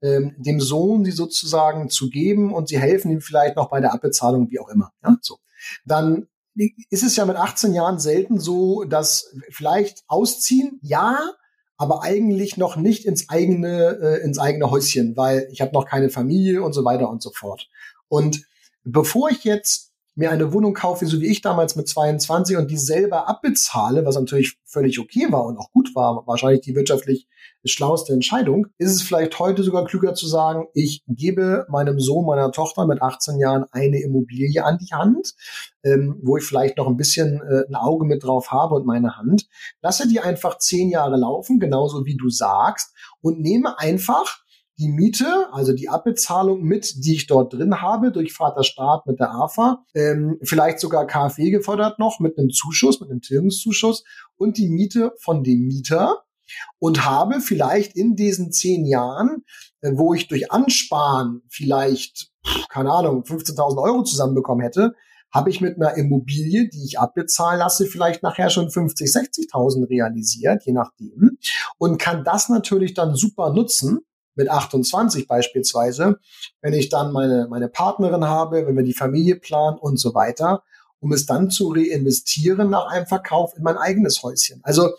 ähm, 0.00 0.36
dem 0.38 0.60
Sohn 0.60 1.04
sie 1.04 1.10
sozusagen 1.10 1.90
zu 1.90 2.08
geben 2.08 2.54
und 2.54 2.68
sie 2.68 2.78
helfen 2.78 3.10
ihm 3.10 3.20
vielleicht 3.20 3.56
noch 3.56 3.68
bei 3.68 3.80
der 3.80 3.92
Abbezahlung, 3.92 4.52
wie 4.52 4.60
auch 4.60 4.68
immer. 4.68 4.92
Ja, 5.02 5.16
so. 5.20 5.38
Dann 5.84 6.28
ist 6.54 7.02
es 7.02 7.16
ja 7.16 7.26
mit 7.26 7.36
18 7.36 7.74
Jahren 7.74 7.98
selten 7.98 8.38
so, 8.38 8.84
dass 8.84 9.34
vielleicht 9.50 10.04
ausziehen, 10.06 10.78
ja, 10.82 11.18
aber 11.76 12.02
eigentlich 12.02 12.56
noch 12.56 12.76
nicht 12.76 13.04
ins 13.04 13.28
eigene, 13.28 13.98
äh, 14.00 14.24
ins 14.24 14.38
eigene 14.38 14.70
Häuschen, 14.70 15.16
weil 15.16 15.48
ich 15.52 15.60
habe 15.60 15.72
noch 15.72 15.86
keine 15.86 16.10
Familie 16.10 16.62
und 16.62 16.72
so 16.72 16.84
weiter 16.84 17.10
und 17.10 17.22
so 17.22 17.30
fort. 17.30 17.68
Und 18.08 18.46
bevor 18.84 19.30
ich 19.30 19.44
jetzt 19.44 19.85
mir 20.16 20.30
eine 20.30 20.52
Wohnung 20.52 20.72
kaufe, 20.72 21.06
so 21.06 21.20
wie 21.20 21.26
ich 21.26 21.42
damals 21.42 21.76
mit 21.76 21.88
22 21.88 22.56
und 22.56 22.70
die 22.70 22.78
selber 22.78 23.28
abbezahle, 23.28 24.04
was 24.06 24.16
natürlich 24.16 24.58
völlig 24.64 24.98
okay 24.98 25.26
war 25.30 25.44
und 25.44 25.58
auch 25.58 25.70
gut 25.72 25.94
war, 25.94 26.26
wahrscheinlich 26.26 26.62
die 26.62 26.74
wirtschaftlich 26.74 27.28
schlauste 27.64 28.12
Entscheidung, 28.12 28.68
ist 28.78 28.92
es 28.92 29.02
vielleicht 29.02 29.38
heute 29.38 29.62
sogar 29.62 29.84
klüger 29.84 30.14
zu 30.14 30.26
sagen, 30.26 30.66
ich 30.72 31.02
gebe 31.06 31.66
meinem 31.68 32.00
Sohn, 32.00 32.24
meiner 32.24 32.50
Tochter 32.50 32.86
mit 32.86 33.02
18 33.02 33.38
Jahren 33.38 33.64
eine 33.72 34.00
Immobilie 34.00 34.64
an 34.64 34.78
die 34.78 34.94
Hand, 34.94 35.34
ähm, 35.84 36.18
wo 36.22 36.36
ich 36.36 36.44
vielleicht 36.44 36.78
noch 36.78 36.86
ein 36.86 36.96
bisschen 36.96 37.42
äh, 37.42 37.64
ein 37.68 37.74
Auge 37.74 38.06
mit 38.06 38.24
drauf 38.24 38.50
habe 38.50 38.74
und 38.76 38.86
meine 38.86 39.16
Hand. 39.16 39.46
Lasse 39.82 40.08
die 40.08 40.20
einfach 40.20 40.58
zehn 40.58 40.88
Jahre 40.88 41.16
laufen, 41.16 41.58
genauso 41.58 42.06
wie 42.06 42.16
du 42.16 42.30
sagst, 42.30 42.94
und 43.20 43.40
nehme 43.40 43.78
einfach 43.78 44.45
die 44.78 44.88
Miete, 44.88 45.48
also 45.52 45.72
die 45.72 45.88
Abbezahlung 45.88 46.62
mit, 46.62 47.04
die 47.04 47.14
ich 47.14 47.26
dort 47.26 47.52
drin 47.52 47.80
habe, 47.80 48.12
durch 48.12 48.32
Vaterstaat 48.32 49.06
mit 49.06 49.20
der 49.20 49.32
AFA, 49.32 49.84
ähm, 49.94 50.38
vielleicht 50.42 50.80
sogar 50.80 51.06
KfW 51.06 51.50
gefordert 51.50 51.98
noch 51.98 52.20
mit 52.20 52.38
einem 52.38 52.50
Zuschuss, 52.50 53.00
mit 53.00 53.10
einem 53.10 53.22
Tilgungszuschuss 53.22 54.04
und 54.36 54.58
die 54.58 54.68
Miete 54.68 55.12
von 55.18 55.42
dem 55.42 55.66
Mieter 55.66 56.24
und 56.78 57.04
habe 57.04 57.40
vielleicht 57.40 57.96
in 57.96 58.16
diesen 58.16 58.52
zehn 58.52 58.84
Jahren, 58.86 59.44
äh, 59.80 59.92
wo 59.94 60.14
ich 60.14 60.28
durch 60.28 60.52
Ansparen 60.52 61.42
vielleicht, 61.48 62.30
keine 62.68 62.92
Ahnung, 62.92 63.22
15.000 63.22 63.82
Euro 63.82 64.02
zusammenbekommen 64.02 64.62
hätte, 64.62 64.94
habe 65.32 65.50
ich 65.50 65.60
mit 65.60 65.76
einer 65.76 65.96
Immobilie, 65.96 66.68
die 66.68 66.84
ich 66.84 66.98
abbezahlen 66.98 67.58
lasse, 67.58 67.86
vielleicht 67.86 68.22
nachher 68.22 68.48
schon 68.48 68.70
50, 68.70 69.08
60.000 69.08 69.88
realisiert, 69.90 70.64
je 70.64 70.72
nachdem. 70.72 71.38
Und 71.78 71.98
kann 71.98 72.24
das 72.24 72.48
natürlich 72.48 72.94
dann 72.94 73.14
super 73.16 73.52
nutzen, 73.52 74.00
mit 74.36 74.48
28 74.48 75.26
beispielsweise, 75.26 76.18
wenn 76.60 76.74
ich 76.74 76.88
dann 76.88 77.12
meine, 77.12 77.46
meine 77.48 77.68
Partnerin 77.68 78.24
habe, 78.24 78.66
wenn 78.66 78.76
wir 78.76 78.84
die 78.84 78.94
Familie 78.94 79.36
planen 79.36 79.78
und 79.78 79.98
so 79.98 80.14
weiter, 80.14 80.62
um 81.00 81.12
es 81.12 81.26
dann 81.26 81.50
zu 81.50 81.70
reinvestieren 81.70 82.70
nach 82.70 82.86
einem 82.86 83.06
Verkauf 83.06 83.56
in 83.56 83.62
mein 83.62 83.76
eigenes 83.76 84.22
Häuschen. 84.22 84.60
Also 84.62 84.90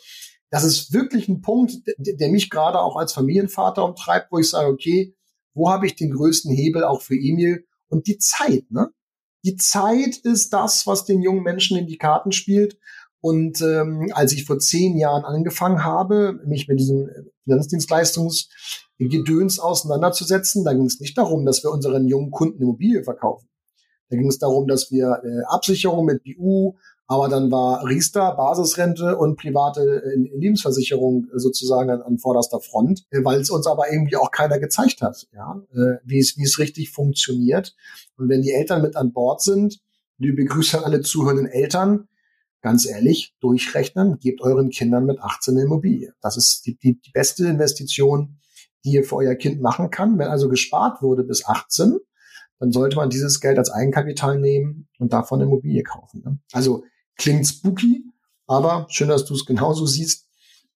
das 0.49 0.63
ist 0.63 0.93
wirklich 0.93 1.27
ein 1.27 1.41
Punkt, 1.41 1.73
der, 1.97 2.29
mich 2.29 2.49
gerade 2.49 2.79
auch 2.79 2.95
als 2.95 3.13
Familienvater 3.13 3.83
umtreibt, 3.83 4.31
wo 4.31 4.39
ich 4.39 4.49
sage, 4.49 4.69
okay, 4.69 5.15
wo 5.53 5.69
habe 5.69 5.85
ich 5.85 5.95
den 5.95 6.11
größten 6.11 6.53
Hebel 6.53 6.83
auch 6.83 7.01
für 7.01 7.15
Emil 7.15 7.65
und 7.89 8.07
die 8.07 8.17
Zeit, 8.17 8.69
ne? 8.69 8.91
die 9.47 9.55
Zeit 9.55 10.17
ist 10.17 10.51
das, 10.51 10.85
was 10.87 11.05
den 11.05 11.21
jungen 11.21 11.43
Menschen 11.43 11.77
in 11.77 11.87
die 11.87 11.97
Karten 11.97 12.31
spielt. 12.31 12.77
Und 13.19 13.61
ähm, 13.61 14.11
als 14.13 14.33
ich 14.33 14.45
vor 14.45 14.59
zehn 14.59 14.97
Jahren 14.97 15.23
angefangen 15.23 15.83
habe, 15.83 16.39
mich 16.45 16.67
mit 16.67 16.79
diesem 16.79 17.09
Finanzdienstleistungsgedöns 18.97 19.59
auseinanderzusetzen, 19.59 20.63
da 20.63 20.73
ging 20.73 20.85
es 20.85 20.99
nicht 20.99 21.17
darum, 21.17 21.45
dass 21.45 21.63
wir 21.63 21.71
unseren 21.71 22.07
jungen 22.07 22.31
Kunden 22.31 22.61
Immobilie 22.61 23.03
verkaufen. 23.03 23.47
Da 24.09 24.17
ging 24.17 24.27
es 24.27 24.39
darum, 24.39 24.67
dass 24.67 24.91
wir 24.91 25.21
äh, 25.23 25.43
Absicherung 25.47 26.05
mit 26.05 26.23
BU, 26.23 26.75
aber 27.07 27.29
dann 27.29 27.51
war 27.51 27.85
Riester, 27.85 28.35
Basisrente 28.35 29.17
und 29.17 29.37
private 29.37 30.03
äh, 30.03 30.15
Lebensversicherung 30.37 31.27
sozusagen 31.33 31.89
an, 31.89 32.01
an 32.01 32.17
vorderster 32.17 32.59
Front, 32.59 33.05
äh, 33.11 33.23
weil 33.23 33.41
es 33.41 33.49
uns 33.49 33.67
aber 33.67 33.91
irgendwie 33.91 34.15
auch 34.15 34.31
keiner 34.31 34.59
gezeigt 34.59 35.01
hat, 35.01 35.27
ja, 35.33 35.61
äh, 35.73 35.97
wie 36.05 36.19
es 36.19 36.37
wie 36.37 36.43
es 36.43 36.57
richtig 36.57 36.91
funktioniert. 36.91 37.75
Und 38.17 38.29
wenn 38.29 38.41
die 38.41 38.51
Eltern 38.51 38.81
mit 38.81 38.95
an 38.95 39.11
Bord 39.13 39.41
sind, 39.41 39.79
liebe 40.17 40.45
Grüße 40.45 40.77
an 40.77 40.85
alle 40.85 41.01
zuhörenden 41.01 41.47
Eltern, 41.47 42.07
ganz 42.61 42.85
ehrlich, 42.85 43.35
durchrechnen, 43.39 44.19
gebt 44.19 44.41
euren 44.41 44.69
Kindern 44.69 45.05
mit 45.05 45.19
18 45.19 45.53
eine 45.53 45.63
Immobilie. 45.65 46.13
Das 46.21 46.37
ist 46.37 46.65
die, 46.65 46.77
die, 46.77 46.99
die 46.99 47.11
beste 47.11 47.45
Investition, 47.45 48.39
die 48.87 48.93
ihr 48.93 49.03
für 49.03 49.17
euer 49.17 49.35
Kind 49.35 49.61
machen 49.61 49.89
kann. 49.89 50.17
Wenn 50.17 50.27
also 50.27 50.47
gespart 50.47 51.01
wurde 51.01 51.23
bis 51.23 51.45
18, 51.45 51.99
dann 52.59 52.71
sollte 52.71 52.95
man 52.95 53.09
dieses 53.09 53.41
Geld 53.41 53.57
als 53.57 53.69
Eigenkapital 53.69 54.39
nehmen 54.39 54.87
und 54.97 55.11
davon 55.13 55.41
eine 55.41 55.49
Immobilie 55.49 55.83
kaufen. 55.83 56.23
Ne? 56.23 56.39
Also 56.53 56.83
klingt 57.17 57.45
spooky, 57.45 58.05
aber 58.47 58.87
schön, 58.89 59.09
dass 59.09 59.25
du 59.25 59.33
es 59.33 59.45
genauso 59.45 59.85
siehst. 59.85 60.27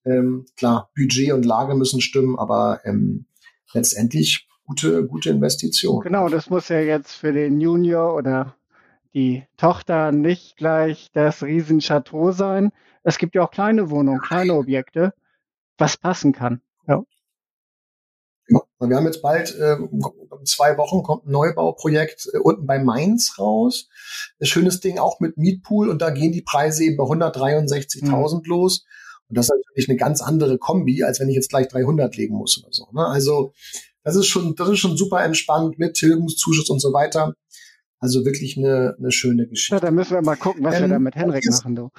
Ähm, 0.04 0.46
klar, 0.58 0.92
Budget 0.96 1.32
und 1.32 1.46
Lage 1.46 1.74
müssen 1.74 2.02
stimmen, 2.02 2.38
aber 2.38 2.82
ähm, 2.84 3.28
letztendlich 3.74 4.48
gute, 4.66 5.08
gute 5.08 5.30
Investition. 5.30 6.02
Genau, 6.02 6.28
das 6.28 6.50
muss 6.50 6.68
ja 6.68 6.80
jetzt 6.80 7.14
für 7.14 7.32
den 7.32 7.62
Junior 7.62 8.16
oder 8.16 8.56
die 9.14 9.44
Tochter 9.58 10.12
nicht 10.12 10.58
gleich 10.58 11.12
das 11.14 11.44
Riesenchateau 11.44 12.32
sein. 12.32 12.72
Es 13.04 13.18
gibt 13.18 13.36
ja 13.36 13.44
auch 13.44 13.52
kleine 13.52 13.90
Wohnungen, 13.90 14.20
kleine 14.22 14.56
Objekte, 14.56 15.14
was 15.78 15.98
passen 15.98 16.34
kann. 16.34 16.62
Wir 18.80 18.98
haben 18.98 19.06
jetzt 19.06 19.22
bald, 19.22 19.56
äh, 19.56 19.78
zwei 20.46 20.78
Wochen 20.78 21.04
kommt 21.04 21.26
ein 21.26 21.32
Neubauprojekt 21.32 22.30
äh, 22.34 22.38
unten 22.40 22.66
bei 22.66 22.80
Mainz 22.80 23.38
raus. 23.38 23.88
Ein 24.40 24.48
schönes 24.48 24.80
Ding 24.80 24.98
auch 24.98 25.20
mit 25.20 25.38
Mietpool 25.38 25.90
und 25.90 26.02
da 26.02 26.10
gehen 26.10 26.32
die 26.32 26.42
Preise 26.42 26.84
eben 26.84 26.98
bei 26.98 27.04
163.000 27.04 28.36
mhm. 28.36 28.42
los. 28.46 28.86
Und 29.30 29.38
das 29.38 29.46
ist 29.46 29.54
natürlich 29.66 29.90
eine 29.90 29.98
ganz 29.98 30.22
andere 30.22 30.58
Kombi, 30.58 31.04
als 31.04 31.20
wenn 31.20 31.30
ich 31.30 31.36
jetzt 31.36 31.50
gleich 31.50 31.68
300 31.68 32.16
legen 32.18 32.36
muss 32.36 32.62
oder 32.62 32.72
so. 32.72 32.88
Ne? 32.92 33.06
Also 33.06 33.54
das 34.04 34.16
ist 34.16 34.28
schon, 34.28 34.56
das 34.56 34.70
ist 34.70 34.80
schon 34.80 34.98
super 34.98 35.24
entspannt 35.24 35.78
mit 35.78 35.94
Tilgungszuschuss 35.94 36.70
und 36.70 36.80
so 36.80 36.92
weiter. 36.92 37.34
Also 38.00 38.26
wirklich 38.26 38.58
eine, 38.58 38.96
eine 38.98 39.12
schöne 39.12 39.48
Geschichte. 39.48 39.76
Ja, 39.76 39.80
da 39.80 39.92
müssen 39.92 40.16
wir 40.16 40.24
mal 40.24 40.36
gucken, 40.36 40.64
was 40.64 40.76
ähm, 40.76 40.82
wir 40.82 40.90
da 40.90 41.00
mit 41.00 41.16
Henrik 41.16 41.46
machen, 41.48 41.76
du. 41.76 41.90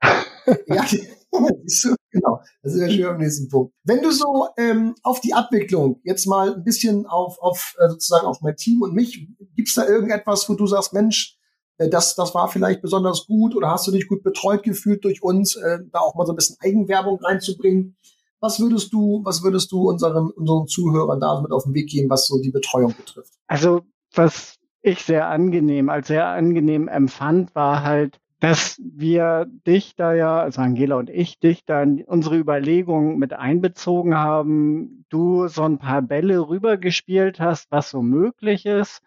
ja, 0.68 0.86
genau. 2.14 2.40
Das 2.62 2.74
ist 2.74 2.80
ja 2.80 2.88
schön 2.88 3.06
am 3.06 3.18
nächsten 3.18 3.48
Punkt. 3.48 3.74
Wenn 3.84 4.02
du 4.02 4.10
so 4.10 4.48
ähm, 4.56 4.94
auf 5.02 5.20
die 5.20 5.34
Abwicklung 5.34 6.00
jetzt 6.04 6.26
mal 6.26 6.54
ein 6.54 6.64
bisschen 6.64 7.06
auf, 7.06 7.38
auf 7.40 7.74
äh, 7.78 7.88
sozusagen 7.88 8.26
auf 8.26 8.40
mein 8.40 8.56
Team 8.56 8.82
und 8.82 8.94
mich, 8.94 9.28
gibt's 9.54 9.74
da 9.74 9.86
irgendetwas, 9.86 10.48
wo 10.48 10.54
du 10.54 10.66
sagst, 10.66 10.92
Mensch, 10.92 11.36
äh, 11.78 11.88
das, 11.88 12.14
das 12.14 12.34
war 12.34 12.48
vielleicht 12.48 12.80
besonders 12.80 13.26
gut 13.26 13.54
oder 13.54 13.70
hast 13.70 13.86
du 13.86 13.90
dich 13.90 14.08
gut 14.08 14.22
betreut 14.22 14.62
gefühlt 14.62 15.04
durch 15.04 15.22
uns, 15.22 15.56
äh, 15.56 15.80
da 15.92 16.00
auch 16.00 16.14
mal 16.14 16.26
so 16.26 16.32
ein 16.32 16.36
bisschen 16.36 16.56
Eigenwerbung 16.60 17.18
reinzubringen? 17.20 17.96
Was 18.40 18.60
würdest 18.60 18.92
du, 18.92 19.22
was 19.24 19.42
würdest 19.42 19.72
du 19.72 19.88
unseren, 19.88 20.30
unseren 20.30 20.66
Zuhörern 20.66 21.20
da 21.20 21.40
mit 21.40 21.50
auf 21.50 21.64
den 21.64 21.74
Weg 21.74 21.88
geben, 21.88 22.10
was 22.10 22.26
so 22.26 22.40
die 22.40 22.50
Betreuung 22.50 22.94
betrifft? 22.94 23.32
Also, 23.46 23.82
was 24.14 24.56
ich 24.82 25.02
sehr 25.02 25.28
angenehm, 25.28 25.88
als 25.88 26.08
sehr 26.08 26.26
angenehm 26.26 26.88
empfand, 26.88 27.54
war 27.54 27.82
halt, 27.82 28.20
dass 28.44 28.78
wir 28.84 29.46
dich 29.66 29.96
da 29.96 30.12
ja, 30.12 30.40
also 30.40 30.60
Angela 30.60 30.96
und 30.96 31.08
ich, 31.08 31.40
dich 31.40 31.64
da 31.64 31.82
in 31.82 32.04
unsere 32.04 32.36
Überlegungen 32.36 33.16
mit 33.16 33.32
einbezogen 33.32 34.18
haben, 34.18 35.06
du 35.08 35.48
so 35.48 35.62
ein 35.62 35.78
paar 35.78 36.02
Bälle 36.02 36.46
rübergespielt 36.46 37.40
hast, 37.40 37.70
was 37.70 37.88
so 37.88 38.02
möglich 38.02 38.66
ist 38.66 39.00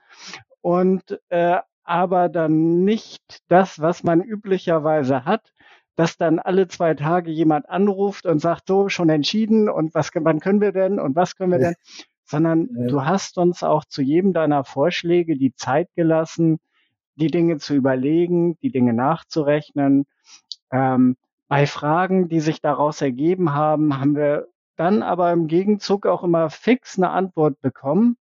und 0.62 1.20
äh, 1.30 1.60
aber 1.84 2.30
dann 2.30 2.84
nicht 2.84 3.44
das, 3.48 3.80
was 3.80 4.04
man 4.04 4.24
üblicherweise 4.24 5.24
hat, 5.24 5.54
dass 5.96 6.18
dann 6.18 6.40
alle 6.40 6.68
zwei 6.68 6.96
Tage 6.96 7.30
jemand 7.30 7.70
anruft 7.70 8.26
und 8.26 8.40
sagt, 8.40 8.64
so 8.68 8.90
schon 8.90 9.10
entschieden 9.10 9.70
und 9.70 9.94
was, 9.94 10.10
wann 10.16 10.40
können 10.40 10.62
wir 10.62 10.72
denn 10.72 11.00
und 11.00 11.16
was 11.16 11.36
können 11.36 11.52
wir 11.52 11.60
denn, 11.60 11.76
sondern 12.26 12.70
ja. 12.76 12.88
du 12.88 13.06
hast 13.06 13.38
uns 13.38 13.62
auch 13.62 13.86
zu 13.86 14.02
jedem 14.02 14.34
deiner 14.34 14.64
Vorschläge 14.64 15.38
die 15.38 15.54
Zeit 15.54 15.90
gelassen, 15.94 16.58
die 17.18 17.28
Dinge 17.28 17.58
zu 17.58 17.74
überlegen, 17.76 18.58
die 18.62 18.72
Dinge 18.72 18.94
nachzurechnen. 18.94 20.06
Ähm, 20.72 21.18
bei 21.48 21.66
Fragen, 21.66 22.30
die 22.30 22.40
sich 22.40 22.62
daraus 22.62 23.02
ergeben 23.02 23.54
haben, 23.54 24.00
haben 24.00 24.16
wir 24.16 24.48
dann 24.76 25.02
aber 25.02 25.32
im 25.32 25.48
Gegenzug 25.48 26.06
auch 26.06 26.24
immer 26.24 26.50
fix 26.50 26.98
eine 26.98 27.10
Antwort 27.10 27.60
bekommen. 27.62 28.18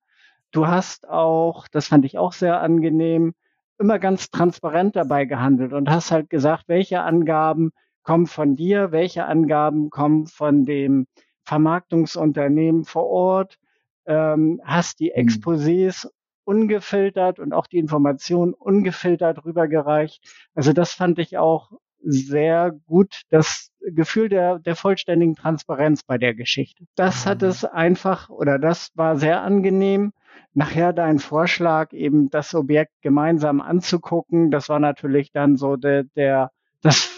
Du 0.53 0.67
hast 0.67 1.09
auch, 1.09 1.69
das 1.69 1.89
fand 1.89 2.05
ich 2.05 2.19
auch 2.19 2.33
sehr 2.33 2.61
angenehm, 2.61 3.35
immer 3.79 3.99
ganz 3.99 4.31
transparent 4.31 4.97
dabei 4.97 5.27
gehandelt 5.27 5.73
und 5.73 5.91
hast 5.91 6.11
halt 6.11 6.31
gesagt, 6.31 6.65
welche 6.67 7.03
Angaben 7.03 7.73
kommen 8.03 8.27
von 8.27 8.57
dir, 8.57 8.93
welche 8.93 9.27
Angaben 9.27 9.91
kommen 9.91 10.27
von 10.27 10.65
dem 10.65 11.07
Vermarktungsunternehmen 11.45 12.85
vor 12.85 13.07
Ort, 13.07 13.59
ähm, 14.07 14.61
hast 14.65 15.01
die 15.01 15.13
mhm. 15.15 15.29
Exposés 15.29 16.09
ungefiltert 16.47 17.39
und 17.39 17.53
auch 17.53 17.67
die 17.67 17.79
Informationen 17.79 18.55
ungefiltert 18.55 19.45
rübergereicht. 19.45 20.25
Also 20.55 20.73
das 20.73 20.93
fand 20.93 21.19
ich 21.19 21.37
auch 21.37 21.73
sehr 22.03 22.73
gut, 22.87 23.23
das 23.31 23.73
Gefühl 23.81 24.29
der, 24.29 24.61
der 24.61 24.77
vollständigen 24.77 25.35
Transparenz 25.35 26.05
bei 26.05 26.19
der 26.19 26.35
Geschichte. 26.35 26.85
Das 26.95 27.27
hat 27.27 27.43
mhm. 27.43 27.49
es 27.49 27.65
einfach 27.65 28.31
oder 28.31 28.59
das 28.59 28.91
war 28.95 29.17
sehr 29.17 29.43
angenehm. 29.43 30.13
Nachher 30.55 30.93
dein 30.93 31.19
Vorschlag, 31.19 31.93
eben 31.93 32.31
das 32.31 32.55
Objekt 32.55 32.93
gemeinsam 33.03 33.61
anzugucken, 33.61 34.51
das 34.51 34.69
war 34.69 34.79
natürlich 34.79 35.33
dann 35.33 35.57
so 35.57 35.77
der, 35.77 36.05
der 36.05 36.51
das 36.81 37.11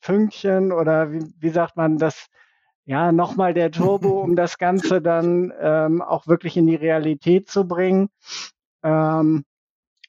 Fünkchen 0.00 0.70
oder 0.70 1.12
wie, 1.12 1.24
wie 1.40 1.48
sagt 1.48 1.76
man, 1.76 1.96
das, 1.96 2.26
ja, 2.86 3.12
nochmal 3.12 3.54
der 3.54 3.70
Turbo, 3.70 4.20
um 4.20 4.36
das 4.36 4.58
Ganze 4.58 5.00
dann 5.00 5.52
ähm, 5.60 6.02
auch 6.02 6.26
wirklich 6.26 6.56
in 6.56 6.66
die 6.66 6.74
Realität 6.74 7.48
zu 7.48 7.66
bringen. 7.66 8.08
Ähm, 8.82 9.44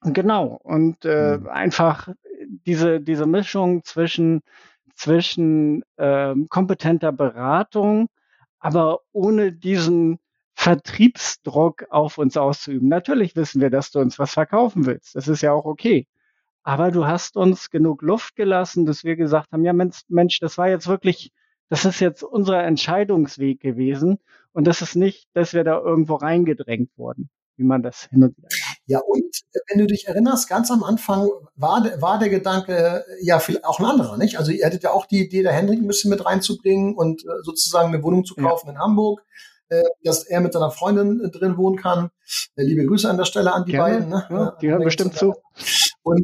genau. 0.03 0.59
Und 0.63 1.05
äh, 1.05 1.38
mhm. 1.38 1.47
einfach 1.47 2.09
diese, 2.65 2.99
diese 3.01 3.25
Mischung 3.25 3.83
zwischen, 3.83 4.41
zwischen 4.95 5.83
ähm, 5.97 6.47
kompetenter 6.49 7.11
Beratung, 7.11 8.07
aber 8.59 8.99
ohne 9.11 9.51
diesen 9.51 10.19
Vertriebsdruck 10.55 11.85
auf 11.89 12.17
uns 12.17 12.38
auszuüben. 12.38 12.88
Natürlich 12.88 13.35
wissen 13.35 13.61
wir, 13.61 13.69
dass 13.69 13.91
du 13.91 13.99
uns 13.99 14.17
was 14.19 14.33
verkaufen 14.33 14.85
willst. 14.85 15.15
Das 15.15 15.27
ist 15.27 15.41
ja 15.41 15.51
auch 15.51 15.65
okay. 15.65 16.07
Aber 16.63 16.91
du 16.91 17.05
hast 17.05 17.38
uns 17.38 17.69
genug 17.69 18.01
Luft 18.01 18.35
gelassen, 18.35 18.85
dass 18.85 19.03
wir 19.03 19.15
gesagt 19.15 19.51
haben, 19.51 19.63
ja 19.65 19.73
Mensch, 19.73 20.01
Mensch, 20.07 20.39
das 20.39 20.57
war 20.57 20.69
jetzt 20.69 20.88
wirklich 20.88 21.31
das 21.69 21.86
ist 21.86 21.99
jetzt 21.99 22.23
unser 22.23 22.63
Entscheidungsweg 22.63 23.60
gewesen. 23.60 24.19
Und 24.54 24.65
das 24.65 24.82
ist 24.82 24.95
nicht, 24.95 25.28
dass 25.34 25.54
wir 25.54 25.63
da 25.63 25.80
irgendwo 25.80 26.15
reingedrängt 26.15 26.89
wurden, 26.97 27.30
wie 27.58 27.63
man 27.63 27.84
das 27.84 28.06
hin 28.06 28.23
und 28.23 28.38
wieder 28.38 28.47
hat. 28.47 28.78
Ja, 28.86 28.99
und 28.99 29.23
äh, 29.51 29.60
wenn 29.69 29.80
du 29.80 29.88
dich 29.88 30.08
erinnerst, 30.08 30.47
ganz 30.47 30.71
am 30.71 30.84
Anfang 30.84 31.28
war, 31.56 31.84
war 31.99 32.19
der 32.19 32.30
Gedanke 32.30 33.04
äh, 33.06 33.25
ja 33.25 33.39
viel, 33.39 33.60
auch 33.63 33.80
ein 33.80 33.86
anderer, 33.86 34.17
nicht? 34.17 34.38
Also 34.38 34.51
ihr 34.51 34.65
hattet 34.65 34.84
ja 34.84 34.91
auch 34.91 35.06
die 35.08 35.25
Idee, 35.25 35.43
der 35.43 35.51
Henrik 35.51 35.82
ein 35.82 35.88
bisschen 35.88 36.10
mit 36.10 36.25
reinzubringen 36.25 36.95
und 36.95 37.23
äh, 37.25 37.43
sozusagen 37.43 37.93
eine 37.93 38.04
Wohnung 38.04 38.23
zu 38.23 38.36
kaufen 38.36 38.67
ja. 38.67 38.73
in 38.73 38.80
Hamburg, 38.80 39.23
dass 40.04 40.23
er 40.23 40.41
mit 40.41 40.54
seiner 40.54 40.69
Freundin 40.69 41.32
drin 41.32 41.58
wohnen 41.58 41.75
kann. 41.75 42.12
Liebe 42.56 42.86
Grüße 42.86 43.10
an 43.10 43.17
der 43.17 43.25
Stelle 43.25 43.51
an 43.51 43.65
die 43.65 43.71
Gerne. 43.71 43.95
beiden. 43.95 44.10
Ne? 44.10 44.28
Ja, 44.30 44.58
die 44.62 44.69
hören 44.69 44.84
bestimmt 44.84 45.15
zu. 45.15 45.34
Und 46.04 46.23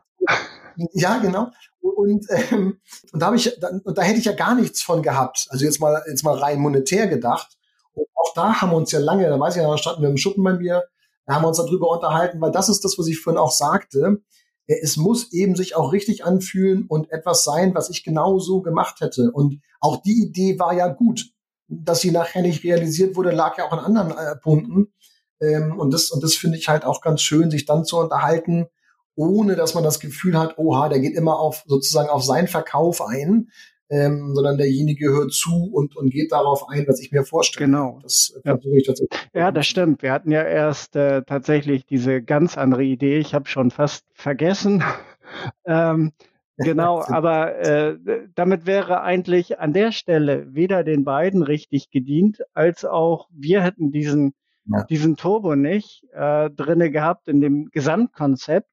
ja, 0.93 1.17
genau. 1.17 1.49
Und, 1.81 2.25
ähm, 2.29 2.79
und 3.11 3.19
da 3.19 3.27
habe 3.27 3.35
ich, 3.35 3.57
da, 3.59 3.69
und 3.83 3.97
da 3.97 4.01
hätte 4.01 4.19
ich 4.19 4.25
ja 4.25 4.33
gar 4.33 4.55
nichts 4.55 4.81
von 4.81 5.01
gehabt. 5.01 5.47
Also 5.49 5.65
jetzt 5.65 5.79
mal, 5.79 6.03
jetzt 6.07 6.23
mal 6.23 6.37
rein 6.37 6.59
monetär 6.59 7.07
gedacht. 7.07 7.57
Und 7.93 8.07
auch 8.15 8.33
da 8.33 8.61
haben 8.61 8.71
wir 8.71 8.77
uns 8.77 8.91
ja 8.91 8.99
lange, 8.99 9.27
da 9.27 9.39
weiß 9.39 9.55
ich 9.55 9.61
ja, 9.61 9.69
da 9.69 9.77
standen 9.77 10.01
wir 10.01 10.09
im 10.09 10.17
Schuppen 10.17 10.43
bei 10.43 10.53
mir, 10.53 10.83
da 11.25 11.35
haben 11.35 11.43
wir 11.43 11.49
uns 11.49 11.57
darüber 11.57 11.89
unterhalten, 11.89 12.39
weil 12.41 12.51
das 12.51 12.69
ist 12.69 12.83
das, 12.83 12.97
was 12.97 13.07
ich 13.07 13.19
vorhin 13.19 13.39
auch 13.39 13.51
sagte. 13.51 14.21
Es 14.67 14.95
muss 14.95 15.33
eben 15.33 15.55
sich 15.55 15.75
auch 15.75 15.91
richtig 15.91 16.23
anfühlen 16.23 16.85
und 16.87 17.11
etwas 17.11 17.43
sein, 17.43 17.75
was 17.75 17.89
ich 17.89 18.03
genau 18.03 18.39
so 18.39 18.61
gemacht 18.61 19.01
hätte. 19.01 19.31
Und 19.31 19.61
auch 19.79 19.97
die 19.97 20.21
Idee 20.23 20.59
war 20.59 20.73
ja 20.73 20.87
gut. 20.87 21.31
Dass 21.73 22.01
sie 22.01 22.11
nachher 22.11 22.41
nicht 22.41 22.65
realisiert 22.65 23.15
wurde, 23.15 23.31
lag 23.31 23.57
ja 23.57 23.65
auch 23.65 23.71
an 23.71 23.79
anderen 23.79 24.11
äh, 24.11 24.35
Punkten. 24.35 24.93
Ähm, 25.39 25.79
und 25.79 25.91
das, 25.93 26.11
und 26.11 26.21
das 26.21 26.33
finde 26.33 26.57
ich 26.57 26.67
halt 26.67 26.83
auch 26.83 27.01
ganz 27.01 27.21
schön, 27.21 27.49
sich 27.49 27.65
dann 27.65 27.85
zu 27.85 27.97
unterhalten, 27.97 28.67
ohne 29.15 29.56
dass 29.56 29.74
man 29.74 29.84
das 29.84 30.00
Gefühl 30.00 30.38
hat, 30.38 30.58
oha, 30.58 30.89
der 30.89 31.00
geht 31.00 31.15
immer 31.15 31.39
auf 31.39 31.63
sozusagen 31.67 32.10
auf 32.10 32.24
seinen 32.24 32.47
Verkauf 32.47 33.02
ein. 33.02 33.50
ähm, 33.91 34.32
sondern 34.34 34.58
derjenige 34.58 35.10
hört 35.10 35.34
zu 35.34 35.69
und, 35.71 35.97
und 35.97 36.12
geht 36.12 36.32
darauf 36.32 36.69
ein, 36.69 36.86
was 36.88 37.02
ich 37.02 37.12
mir 37.12 37.26
vorstelle. 37.26 37.65
Genau. 37.65 38.00
Das 38.02 38.34
ja. 38.45 38.54
versuche 38.54 38.78
ich 38.78 38.88
tatsächlich. 38.88 39.19
Ja, 39.34 39.52
das 39.52 39.67
stimmt. 39.67 40.02
Wir 40.02 40.13
hatten 40.13 40.32
ja 40.32 40.43
erst 40.43 40.95
äh, 40.95 41.24
tatsächlich 41.24 41.86
diese 41.86 42.21
ganz 42.21 42.58
andere 42.58 42.84
Idee. 42.86 43.17
Ich 43.17 43.34
habe 43.34 43.50
schon 43.50 43.69
fast 43.69 44.06
vergessen. 44.13 44.82
ähm, 45.65 46.13
genau, 46.58 47.02
aber 47.06 47.60
äh, 47.60 47.97
damit 48.34 48.65
wäre 48.65 49.02
eigentlich 49.02 49.60
an 49.60 49.74
der 49.74 49.91
Stelle 49.91 50.47
weder 50.56 50.86
den 50.86 51.04
beiden 51.04 51.43
richtig 51.43 51.89
gedient, 51.91 52.41
als 52.54 52.86
auch 52.86 53.28
wir 53.30 53.62
hätten 53.62 53.91
diesen, 53.91 54.34
ja. 54.67 54.86
diesen 54.86 55.17
Turbo 55.17 55.58
nicht 55.58 56.06
äh, 56.13 56.50
drinne 56.50 56.91
gehabt 56.91 57.28
in 57.28 57.41
dem 57.41 57.69
Gesamtkonzept, 57.71 58.69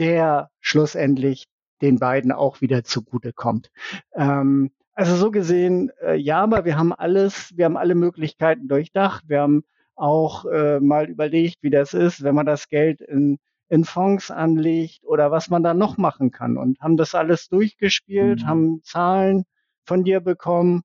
der 0.00 0.50
schlussendlich 0.60 1.46
den 1.82 1.98
beiden 1.98 2.32
auch 2.32 2.60
wieder 2.60 2.84
zugute 2.84 3.32
kommt. 3.32 3.70
Ähm, 4.14 4.70
also 4.94 5.14
so 5.16 5.30
gesehen, 5.30 5.90
äh, 6.02 6.16
ja, 6.16 6.42
aber 6.42 6.64
wir 6.64 6.76
haben 6.76 6.92
alles, 6.92 7.56
wir 7.56 7.64
haben 7.64 7.76
alle 7.76 7.94
Möglichkeiten 7.94 8.68
durchdacht. 8.68 9.24
Wir 9.28 9.40
haben 9.40 9.64
auch 9.94 10.44
äh, 10.46 10.80
mal 10.80 11.08
überlegt, 11.08 11.62
wie 11.62 11.70
das 11.70 11.94
ist, 11.94 12.22
wenn 12.22 12.34
man 12.34 12.46
das 12.46 12.68
Geld 12.68 13.00
in, 13.00 13.38
in 13.68 13.84
Fonds 13.84 14.30
anlegt 14.30 15.04
oder 15.04 15.30
was 15.30 15.48
man 15.48 15.62
da 15.62 15.74
noch 15.74 15.96
machen 15.96 16.30
kann 16.30 16.56
und 16.56 16.80
haben 16.80 16.96
das 16.96 17.14
alles 17.14 17.48
durchgespielt, 17.48 18.42
mhm. 18.42 18.46
haben 18.46 18.82
Zahlen 18.82 19.44
von 19.84 20.04
dir 20.04 20.20
bekommen. 20.20 20.82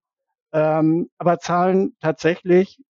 Ähm, 0.54 1.10
aber 1.18 1.40
Zahlen 1.40 1.96
tatsächlich, 2.00 2.82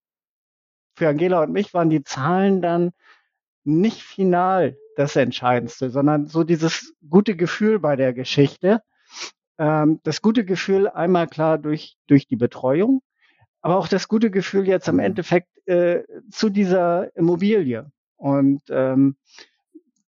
für 0.95 1.09
Angela 1.09 1.43
und 1.43 1.51
mich 1.51 1.73
waren 1.73 1.89
die 1.89 2.03
Zahlen 2.03 2.61
dann 2.61 2.91
nicht 3.65 4.01
final 4.01 4.77
das 4.95 5.15
Entscheidendste, 5.15 5.89
sondern 5.89 6.27
so 6.27 6.43
dieses 6.43 6.93
gute 7.09 7.35
Gefühl 7.35 7.79
bei 7.79 7.95
der 7.95 8.13
Geschichte. 8.13 8.81
Ähm, 9.57 9.99
das 10.03 10.21
gute 10.21 10.45
Gefühl 10.45 10.87
einmal 10.87 11.27
klar 11.27 11.57
durch, 11.57 11.97
durch 12.07 12.27
die 12.27 12.35
Betreuung, 12.35 13.01
aber 13.61 13.77
auch 13.77 13.87
das 13.87 14.07
gute 14.07 14.31
Gefühl 14.31 14.67
jetzt 14.67 14.87
am 14.87 14.95
mhm. 14.95 15.01
Endeffekt 15.01 15.49
äh, 15.67 16.03
zu 16.29 16.49
dieser 16.49 17.15
Immobilie. 17.15 17.91
Und 18.17 18.61
ähm, 18.69 19.17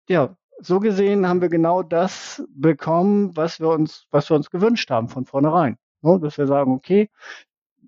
ja, 0.07 0.35
so 0.59 0.79
gesehen 0.79 1.27
haben 1.27 1.41
wir 1.41 1.49
genau 1.49 1.83
das 1.83 2.43
bekommen, 2.49 3.35
was 3.35 3.59
wir 3.59 3.69
uns, 3.69 4.07
was 4.11 4.29
wir 4.29 4.35
uns 4.35 4.49
gewünscht 4.49 4.89
haben 4.89 5.09
von 5.09 5.25
vornherein. 5.25 5.77
So, 6.01 6.17
dass 6.17 6.37
wir 6.37 6.47
sagen, 6.47 6.71
okay, 6.73 7.09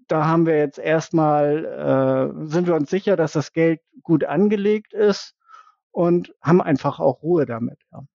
da 0.07 0.25
haben 0.25 0.45
wir 0.45 0.57
jetzt 0.57 0.79
erstmal, 0.79 1.65
äh, 1.65 2.47
sind 2.47 2.67
wir 2.67 2.75
uns 2.75 2.89
sicher, 2.89 3.15
dass 3.15 3.33
das 3.33 3.51
Geld 3.51 3.81
gut 4.03 4.23
angelegt 4.23 4.93
ist 4.93 5.36
und 5.91 6.33
haben 6.41 6.61
einfach 6.61 6.99
auch 6.99 7.23
Ruhe 7.23 7.45
damit. 7.45 7.79
Ja. 7.91 8.05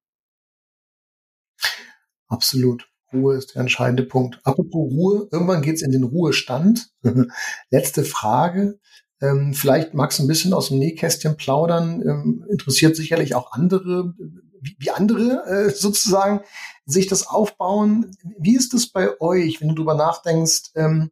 Absolut. 2.28 2.88
Ruhe 3.12 3.36
ist 3.36 3.54
der 3.54 3.60
entscheidende 3.60 4.04
Punkt. 4.04 4.40
Apropos 4.44 4.90
Ruhe, 4.90 5.28
irgendwann 5.30 5.62
geht 5.62 5.76
es 5.76 5.82
in 5.82 5.92
den 5.92 6.04
Ruhestand. 6.04 6.90
Letzte 7.70 8.04
Frage. 8.04 8.78
Ähm, 9.20 9.54
vielleicht 9.54 9.94
magst 9.94 10.18
du 10.18 10.24
ein 10.24 10.28
bisschen 10.28 10.52
aus 10.52 10.68
dem 10.68 10.78
Nähkästchen 10.78 11.36
plaudern. 11.36 12.02
Ähm, 12.02 12.44
interessiert 12.50 12.96
sicherlich 12.96 13.34
auch 13.34 13.52
andere, 13.52 14.14
wie, 14.60 14.90
andere 14.90 15.44
äh, 15.46 15.70
sozusagen 15.70 16.40
sich 16.86 17.06
das 17.06 17.26
aufbauen. 17.26 18.16
Wie 18.38 18.56
ist 18.56 18.74
es 18.74 18.90
bei 18.90 19.20
euch, 19.20 19.60
wenn 19.60 19.68
du 19.68 19.74
darüber 19.74 19.94
nachdenkst? 19.94 20.70
Ähm, 20.74 21.10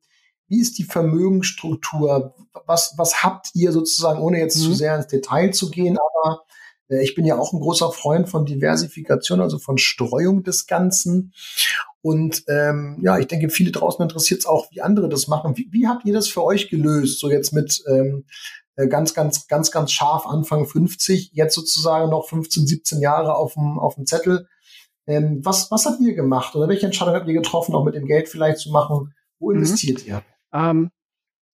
wie 0.50 0.60
ist 0.60 0.78
die 0.78 0.84
Vermögensstruktur? 0.84 2.34
Was, 2.66 2.94
was 2.96 3.22
habt 3.22 3.50
ihr 3.54 3.72
sozusagen, 3.72 4.20
ohne 4.20 4.38
jetzt 4.38 4.58
mhm. 4.58 4.62
zu 4.62 4.74
sehr 4.74 4.96
ins 4.96 5.06
Detail 5.06 5.52
zu 5.52 5.70
gehen, 5.70 5.96
aber 5.96 6.42
äh, 6.90 7.02
ich 7.02 7.14
bin 7.14 7.24
ja 7.24 7.38
auch 7.38 7.52
ein 7.52 7.60
großer 7.60 7.92
Freund 7.92 8.28
von 8.28 8.44
Diversifikation, 8.44 9.40
also 9.40 9.58
von 9.58 9.78
Streuung 9.78 10.42
des 10.42 10.66
Ganzen. 10.66 11.32
Und 12.02 12.44
ähm, 12.48 12.98
ja, 13.02 13.18
ich 13.18 13.28
denke, 13.28 13.48
viele 13.48 13.70
draußen 13.70 14.02
interessiert 14.02 14.40
es 14.40 14.46
auch, 14.46 14.70
wie 14.72 14.82
andere 14.82 15.08
das 15.08 15.28
machen. 15.28 15.56
Wie, 15.56 15.68
wie 15.70 15.86
habt 15.86 16.04
ihr 16.04 16.12
das 16.12 16.28
für 16.28 16.42
euch 16.42 16.68
gelöst? 16.68 17.20
So 17.20 17.30
jetzt 17.30 17.52
mit 17.52 17.82
ähm, 17.88 18.24
äh, 18.74 18.88
ganz, 18.88 19.14
ganz, 19.14 19.46
ganz, 19.46 19.70
ganz 19.70 19.92
scharf 19.92 20.26
Anfang 20.26 20.66
50, 20.66 21.30
jetzt 21.32 21.54
sozusagen 21.54 22.10
noch 22.10 22.28
15, 22.28 22.66
17 22.66 23.00
Jahre 23.00 23.36
auf 23.36 23.54
dem, 23.54 23.78
auf 23.78 23.94
dem 23.94 24.06
Zettel. 24.06 24.48
Ähm, 25.06 25.40
was, 25.44 25.70
was 25.70 25.86
habt 25.86 26.00
ihr 26.00 26.14
gemacht 26.14 26.56
oder 26.56 26.68
welche 26.68 26.86
Entscheidung 26.86 27.14
habt 27.14 27.28
ihr 27.28 27.34
getroffen, 27.34 27.74
auch 27.76 27.84
mit 27.84 27.94
dem 27.94 28.06
Geld 28.06 28.28
vielleicht 28.28 28.58
zu 28.58 28.70
machen? 28.70 29.14
Wo 29.38 29.50
mhm. 29.50 29.58
investiert 29.58 30.02
mhm. 30.02 30.08
ihr? 30.08 30.22
Ähm, 30.52 30.90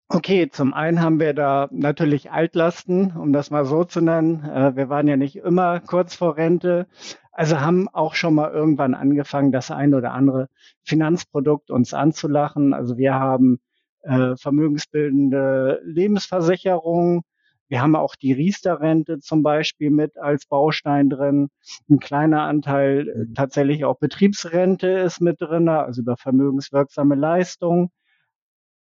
Okay, 0.08 0.48
zum 0.48 0.72
einen 0.72 1.00
haben 1.02 1.18
wir 1.18 1.34
da 1.34 1.68
natürlich 1.72 2.30
Altlasten, 2.30 3.16
um 3.16 3.32
das 3.32 3.50
mal 3.50 3.64
so 3.64 3.82
zu 3.82 4.00
nennen. 4.00 4.44
Äh, 4.44 4.76
wir 4.76 4.88
waren 4.88 5.08
ja 5.08 5.16
nicht 5.16 5.34
immer 5.36 5.80
kurz 5.80 6.14
vor 6.14 6.36
Rente, 6.36 6.86
also 7.32 7.60
haben 7.60 7.88
auch 7.88 8.14
schon 8.14 8.34
mal 8.34 8.52
irgendwann 8.52 8.94
angefangen, 8.94 9.50
das 9.50 9.72
ein 9.72 9.94
oder 9.94 10.12
andere 10.12 10.48
Finanzprodukt 10.84 11.72
uns 11.72 11.92
anzulachen. 11.92 12.72
Also 12.72 12.96
wir 12.98 13.14
haben 13.14 13.58
äh, 14.02 14.36
vermögensbildende 14.36 15.80
Lebensversicherung. 15.84 17.22
Wir 17.68 17.82
haben 17.82 17.96
auch 17.96 18.14
die 18.14 18.32
Riester-Rente 18.32 19.18
zum 19.18 19.42
Beispiel 19.42 19.90
mit 19.90 20.16
als 20.18 20.46
Baustein 20.46 21.10
drin. 21.10 21.48
Ein 21.90 21.98
kleiner 21.98 22.42
Anteil 22.42 23.08
äh, 23.08 23.34
tatsächlich 23.34 23.84
auch 23.84 23.98
Betriebsrente 23.98 24.88
ist 24.88 25.20
mit 25.20 25.40
drin, 25.40 25.68
also 25.68 26.02
über 26.02 26.16
vermögenswirksame 26.16 27.16
Leistung. 27.16 27.90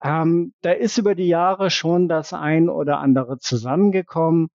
Ähm, 0.04 0.54
da 0.62 0.72
ist 0.72 0.98
über 0.98 1.16
die 1.16 1.28
Jahre 1.28 1.70
schon 1.72 2.10
das 2.10 2.34
ein 2.34 2.70
oder 2.70 3.00
andere 3.00 3.40
zusammengekommen. 3.40 4.50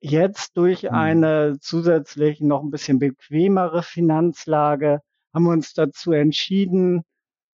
Jetzt 0.00 0.56
durch 0.56 0.84
mhm. 0.84 0.90
eine 0.90 1.58
zusätzlich 1.60 2.40
noch 2.40 2.62
ein 2.62 2.70
bisschen 2.70 2.98
bequemere 2.98 3.82
Finanzlage 3.82 5.00
haben 5.34 5.44
wir 5.44 5.52
uns 5.52 5.74
dazu 5.74 6.12
entschieden, 6.12 7.02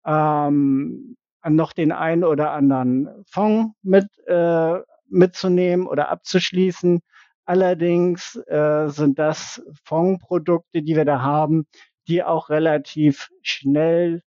ähm, 0.06 1.18
noch 1.48 1.74
den 1.74 1.92
einen 1.92 2.24
oder 2.24 2.52
anderen 2.52 3.24
Fonds 3.30 3.76
mit, 3.84 4.08
äh, 4.28 4.80
mitzunehmen 5.08 5.88
oder 5.88 6.10
abzuschließen. 6.10 7.00
Allerdings 7.46 8.36
äh, 8.48 8.88
sind 8.90 9.20
das 9.20 9.62
Fondsprodukte, 9.84 10.82
die 10.82 10.96
wir 10.96 11.06
da 11.06 11.22
haben, 11.22 11.68
die 12.08 12.24
auch 12.24 12.50
relativ 12.50 13.30
schnell 13.42 14.22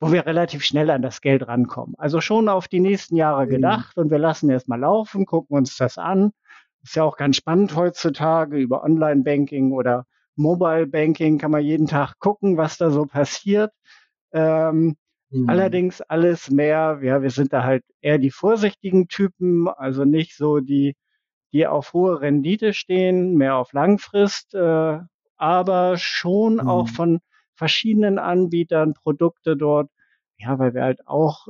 wo 0.00 0.12
wir 0.12 0.26
relativ 0.26 0.64
schnell 0.64 0.90
an 0.90 1.02
das 1.02 1.20
Geld 1.20 1.46
rankommen. 1.46 1.94
Also 1.98 2.20
schon 2.20 2.48
auf 2.48 2.68
die 2.68 2.80
nächsten 2.80 3.16
Jahre 3.16 3.46
mhm. 3.46 3.50
gedacht 3.50 3.96
und 3.96 4.10
wir 4.10 4.18
lassen 4.18 4.50
erst 4.50 4.68
mal 4.68 4.80
laufen, 4.80 5.26
gucken 5.26 5.56
uns 5.56 5.76
das 5.76 5.98
an. 5.98 6.32
Ist 6.82 6.96
ja 6.96 7.04
auch 7.04 7.16
ganz 7.16 7.36
spannend 7.36 7.74
heutzutage 7.76 8.58
über 8.58 8.84
Online-Banking 8.84 9.72
oder 9.72 10.06
Mobile 10.36 10.86
Banking 10.86 11.38
kann 11.38 11.50
man 11.50 11.62
jeden 11.62 11.86
Tag 11.86 12.18
gucken, 12.18 12.56
was 12.56 12.76
da 12.76 12.90
so 12.90 13.06
passiert. 13.06 13.72
Ähm, 14.32 14.96
mhm. 15.30 15.48
Allerdings 15.48 16.00
alles 16.00 16.50
mehr, 16.50 16.98
ja, 17.02 17.22
wir 17.22 17.30
sind 17.30 17.52
da 17.52 17.64
halt 17.64 17.84
eher 18.00 18.18
die 18.18 18.30
vorsichtigen 18.30 19.08
Typen, 19.08 19.68
also 19.68 20.04
nicht 20.04 20.36
so 20.36 20.60
die, 20.60 20.96
die 21.52 21.66
auf 21.66 21.92
hohe 21.92 22.20
Rendite 22.20 22.74
stehen, 22.74 23.36
mehr 23.36 23.56
auf 23.56 23.72
Langfrist, 23.72 24.54
äh, 24.54 24.98
aber 25.36 25.96
schon 25.96 26.54
mhm. 26.54 26.68
auch 26.68 26.88
von 26.88 27.20
verschiedenen 27.54 28.18
Anbietern 28.18 28.94
Produkte 28.94 29.56
dort 29.56 29.90
ja, 30.38 30.58
weil 30.58 30.74
wir 30.74 30.82
halt 30.82 31.06
auch 31.06 31.48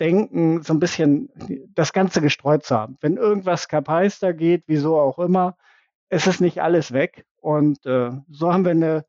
denken, 0.00 0.62
so 0.62 0.72
ein 0.72 0.80
bisschen 0.80 1.28
das 1.74 1.92
Ganze 1.92 2.20
gestreut 2.20 2.64
zu 2.64 2.76
haben. 2.76 2.96
Wenn 3.00 3.16
irgendwas 3.16 3.68
kapeister 3.68 4.32
geht, 4.32 4.64
wieso 4.66 4.98
auch 4.98 5.18
immer, 5.18 5.56
ist 6.08 6.26
es 6.26 6.40
nicht 6.40 6.62
alles 6.62 6.92
weg. 6.92 7.26
Und 7.40 7.84
äh, 7.86 8.10
so 8.28 8.52
haben 8.52 8.64
wir 8.64 8.72
eine, 8.72 9.04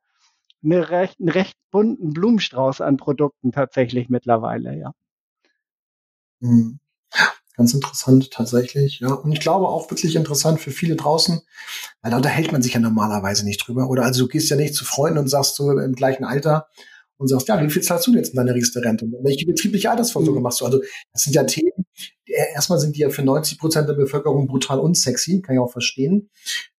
eine 0.63 0.89
recht, 0.89 1.19
einen 1.19 1.29
recht 1.29 1.57
bunten 1.71 2.13
Blumenstrauß 2.13 2.81
an 2.81 2.97
Produkten 2.97 3.51
tatsächlich 3.51 4.09
mittlerweile, 4.09 4.75
ja. 4.77 4.91
Mhm. 6.41 6.79
Ganz 7.59 7.73
interessant 7.73 8.31
tatsächlich, 8.31 9.01
ja. 9.01 9.11
Und 9.11 9.33
ich 9.33 9.41
glaube 9.41 9.67
auch 9.67 9.91
wirklich 9.91 10.15
interessant 10.15 10.61
für 10.61 10.71
viele 10.71 10.95
draußen, 10.95 11.41
weil 12.01 12.09
da 12.09 12.15
unterhält 12.15 12.53
man 12.53 12.61
sich 12.61 12.73
ja 12.73 12.79
normalerweise 12.79 13.43
nicht 13.43 13.67
drüber. 13.67 13.89
Oder 13.89 14.03
also 14.03 14.23
du 14.23 14.29
gehst 14.29 14.49
ja 14.49 14.55
nicht 14.55 14.75
zu 14.75 14.85
Freunden 14.85 15.19
und 15.19 15.27
sagst 15.27 15.57
so 15.57 15.69
im 15.71 15.93
gleichen 15.93 16.23
Alter, 16.23 16.67
und 17.17 17.27
sagst, 17.27 17.49
ja, 17.49 17.61
wie 17.61 17.69
viel 17.69 17.81
zahlst 17.81 18.07
du 18.07 18.13
jetzt 18.13 18.29
in 18.29 18.37
deine 18.37 18.55
Riester-Rente? 18.55 19.05
Welche 19.21 19.45
betriebliche 19.45 19.91
Altersvorsorge 19.91 20.39
mhm. 20.39 20.43
machst 20.43 20.61
du? 20.61 20.65
Also 20.65 20.79
das 21.11 21.23
sind 21.23 21.35
ja 21.35 21.43
Themen, 21.43 21.85
erstmal 22.25 22.79
sind 22.79 22.95
die 22.95 23.01
ja 23.01 23.09
für 23.09 23.23
90 23.23 23.59
Prozent 23.59 23.89
der 23.89 23.93
Bevölkerung 23.93 24.47
brutal 24.47 24.79
unsexy, 24.79 25.41
kann 25.41 25.55
ich 25.55 25.59
auch 25.59 25.71
verstehen. 25.71 26.29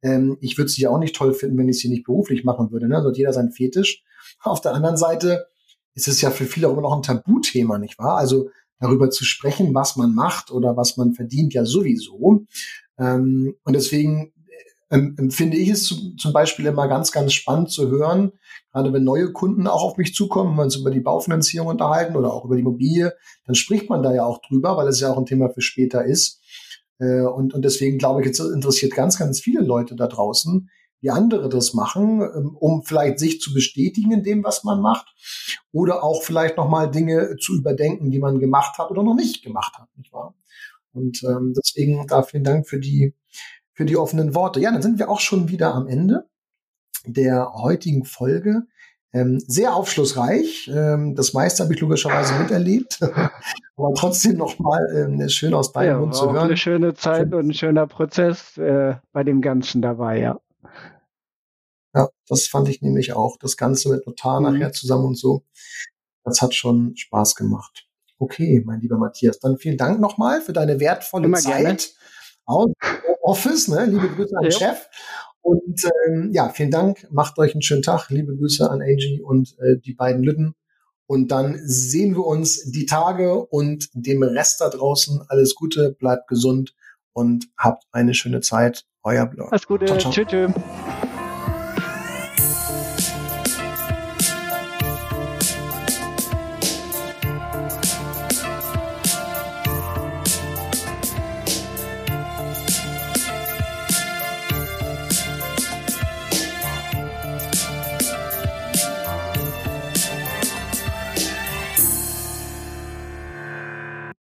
Ähm, 0.01 0.39
ich 0.41 0.57
würde 0.57 0.71
sie 0.71 0.81
ja 0.81 0.89
auch 0.89 0.99
nicht 0.99 1.15
toll 1.15 1.35
finden, 1.35 1.59
wenn 1.59 1.69
ich 1.69 1.79
sie 1.79 1.91
nicht 1.91 2.05
beruflich 2.05 2.43
machen 2.43 2.73
würde. 2.73 2.89
Ne? 2.89 2.97
Also 2.97 3.11
hat 3.11 3.19
jeder 3.19 3.35
seinen 3.35 3.53
Fetisch. 3.53 4.03
Auf 4.41 4.63
der 4.63 4.73
anderen 4.73 4.97
Seite 4.97 5.47
ist 5.95 6.09
es 6.09 6.23
ja 6.23 6.31
für 6.31 6.47
viele 6.47 6.69
auch 6.69 6.73
immer 6.73 6.83
noch 6.83 6.97
ein 6.97 7.03
Tabuthema, 7.03 7.79
nicht 7.79 7.99
wahr? 7.99 8.17
Also 8.17 8.49
darüber 8.81 9.11
zu 9.11 9.25
sprechen, 9.25 9.75
was 9.75 9.97
man 9.97 10.15
macht 10.15 10.51
oder 10.51 10.77
was 10.77 10.97
man 10.97 11.13
verdient, 11.13 11.55
ja 11.55 11.65
sowieso. 11.65 12.45
Ähm, 12.99 13.55
und 13.65 13.73
deswegen 13.75 14.33
ähm, 14.91 15.15
empfinde 15.19 15.57
ich 15.57 15.69
es 15.69 15.85
zu, 15.85 16.17
zum 16.17 16.33
Beispiel 16.33 16.67
immer 16.67 16.89
ganz, 16.89 17.13
ganz 17.13 17.33
spannend 17.33 17.71
zu 17.71 17.89
hören, 17.89 18.33
gerade 18.73 18.93
wenn 18.93 19.05
neue 19.05 19.33
Kunden 19.33 19.67
auch 19.67 19.85
auf 19.85 19.97
mich 19.97 20.15
zukommen, 20.15 20.51
wenn 20.51 20.57
wir 20.59 20.65
uns 20.65 20.77
über 20.77 20.91
die 20.91 21.01
Baufinanzierung 21.01 21.69
unterhalten 21.69 22.17
oder 22.17 22.33
auch 22.33 22.45
über 22.45 22.57
die 22.57 22.63
Immobilie, 22.63 23.15
dann 23.47 23.55
spricht 23.55 23.89
man 23.89 24.03
da 24.03 24.13
ja 24.13 24.25
auch 24.25 24.41
drüber, 24.41 24.77
weil 24.77 24.89
es 24.89 25.01
ja 25.01 25.13
auch 25.13 25.19
ein 25.19 25.27
Thema 25.27 25.51
für 25.51 25.61
später 25.61 26.05
ist. 26.05 26.41
Äh, 26.99 27.23
und, 27.23 27.55
und 27.55 27.65
deswegen 27.65 27.99
glaube 27.99 28.21
ich, 28.21 28.27
jetzt 28.27 28.41
interessiert 28.41 28.95
ganz, 28.95 29.19
ganz 29.19 29.41
viele 29.41 29.63
Leute 29.63 29.95
da 29.95 30.07
draußen, 30.07 30.71
wie 31.01 31.11
andere 31.11 31.49
das 31.49 31.75
machen, 31.75 32.21
ähm, 32.23 32.57
um 32.59 32.83
vielleicht 32.83 33.19
sich 33.19 33.41
zu 33.41 33.53
bestätigen 33.53 34.13
in 34.13 34.23
dem, 34.23 34.45
was 34.45 34.65
man 34.65 34.81
macht, 34.81 35.07
oder 35.73 36.05
auch 36.05 36.23
vielleicht 36.23 36.57
nochmal 36.57 36.91
Dinge 36.91 37.37
zu 37.39 37.57
überdenken, 37.57 38.11
die 38.11 38.19
man 38.19 38.39
gemacht 38.39 38.79
hat 38.79 38.91
oder 38.91 39.03
noch 39.03 39.15
nicht 39.15 39.43
gemacht 39.43 39.75
hat, 39.79 39.89
nicht 39.97 40.13
wahr? 40.13 40.35
Und 40.93 41.23
ähm, 41.23 41.55
deswegen 41.57 42.07
da 42.07 42.23
vielen 42.23 42.45
Dank 42.45 42.69
für 42.69 42.81
die 42.81 43.15
für 43.73 43.87
die 43.87 43.97
offenen 43.97 44.35
Worte. 44.35 44.61
Ja, 44.61 44.73
dann 44.73 44.83
sind 44.83 44.99
wir 44.99 45.09
auch 45.09 45.21
schon 45.21 45.49
wieder 45.49 45.75
am 45.75 45.87
Ende 45.87 46.29
der 47.07 47.55
heutigen 47.55 48.05
Folge. 48.05 48.65
Ähm, 49.13 49.41
sehr 49.41 49.75
aufschlussreich. 49.75 50.71
Ähm, 50.73 51.15
das 51.17 51.33
meiste 51.33 51.65
habe 51.65 51.75
ich 51.75 51.81
logischerweise 51.81 52.35
miterlebt. 52.35 53.01
Aber 53.77 53.95
trotzdem 53.95 54.37
nochmal 54.37 54.87
ähm, 54.95 55.29
schön 55.31 55.55
aus 55.55 55.73
deinem 55.73 55.87
ja, 55.89 55.99
Mund 55.99 56.15
zu 56.15 56.31
hören. 56.31 56.45
Eine 56.45 56.57
schöne 56.57 56.95
Zeit 56.95 57.33
und 57.33 57.49
ein 57.49 57.55
schöner 57.55 57.87
Prozess 57.87 58.59
äh, 58.59 58.97
bei 59.13 59.25
dem 59.25 59.41
Ganzen 59.41 59.81
dabei, 59.81 60.21
ja. 60.21 60.39
Ja, 61.95 62.09
das 62.29 62.47
fand 62.47 62.69
ich 62.69 62.83
nämlich 62.83 63.13
auch. 63.13 63.37
Das 63.39 63.57
Ganze 63.57 63.89
mit 63.91 64.07
Notar 64.07 64.41
mhm. 64.41 64.53
nachher 64.53 64.73
zusammen 64.73 65.07
und 65.07 65.19
so. 65.19 65.45
Das 66.25 66.43
hat 66.43 66.55
schon 66.55 66.97
Spaß 66.97 67.35
gemacht. 67.35 67.89
Okay, 68.19 68.63
mein 68.65 68.81
lieber 68.81 68.99
Matthias, 68.99 69.39
dann 69.39 69.57
vielen 69.57 69.79
Dank 69.79 69.99
nochmal 69.99 70.43
für 70.43 70.53
deine 70.53 70.79
wertvolle 70.79 71.25
Immer 71.25 71.39
Zeit 71.39 71.63
gerne. 71.63 71.79
aus 72.45 72.71
Office. 73.23 73.69
Ne? 73.69 73.87
Liebe 73.87 74.09
Grüße 74.09 74.37
an 74.37 74.43
den 74.43 74.53
Chef. 74.53 74.87
Und 75.43 75.89
ähm, 76.07 76.31
ja, 76.33 76.51
vielen 76.51 76.71
Dank. 76.71 77.09
Macht 77.11 77.39
euch 77.39 77.55
einen 77.55 77.63
schönen 77.63 77.83
Tag. 77.83 78.11
Liebe 78.11 78.37
Grüße 78.37 78.71
an 78.71 78.83
Angie 78.83 79.23
und 79.23 79.57
äh, 79.59 79.79
die 79.79 79.95
beiden 79.95 80.23
Lütten. 80.23 80.55
Und 81.07 81.33
dann 81.33 81.59
sehen 81.65 82.15
wir 82.15 82.25
uns 82.25 82.71
die 82.71 82.87
Tage 82.87 83.45
und 83.47 83.89
dem 83.95 84.23
Rest 84.23 84.61
da 84.61 84.69
draußen. 84.69 85.25
Alles 85.29 85.55
Gute, 85.55 85.93
bleibt 85.99 86.29
gesund 86.29 86.75
und 87.13 87.49
habt 87.57 87.85
eine 87.91 88.15
schöne 88.15 88.43
Zeit. 88.43 88.85
Euer 89.03 89.27
Blog. 89.27 89.51
Alles 89.51 89.67
Gute. 89.67 89.87
Ciao, 89.87 89.99
ciao. 89.99 90.13
Tschüss. 90.13 90.53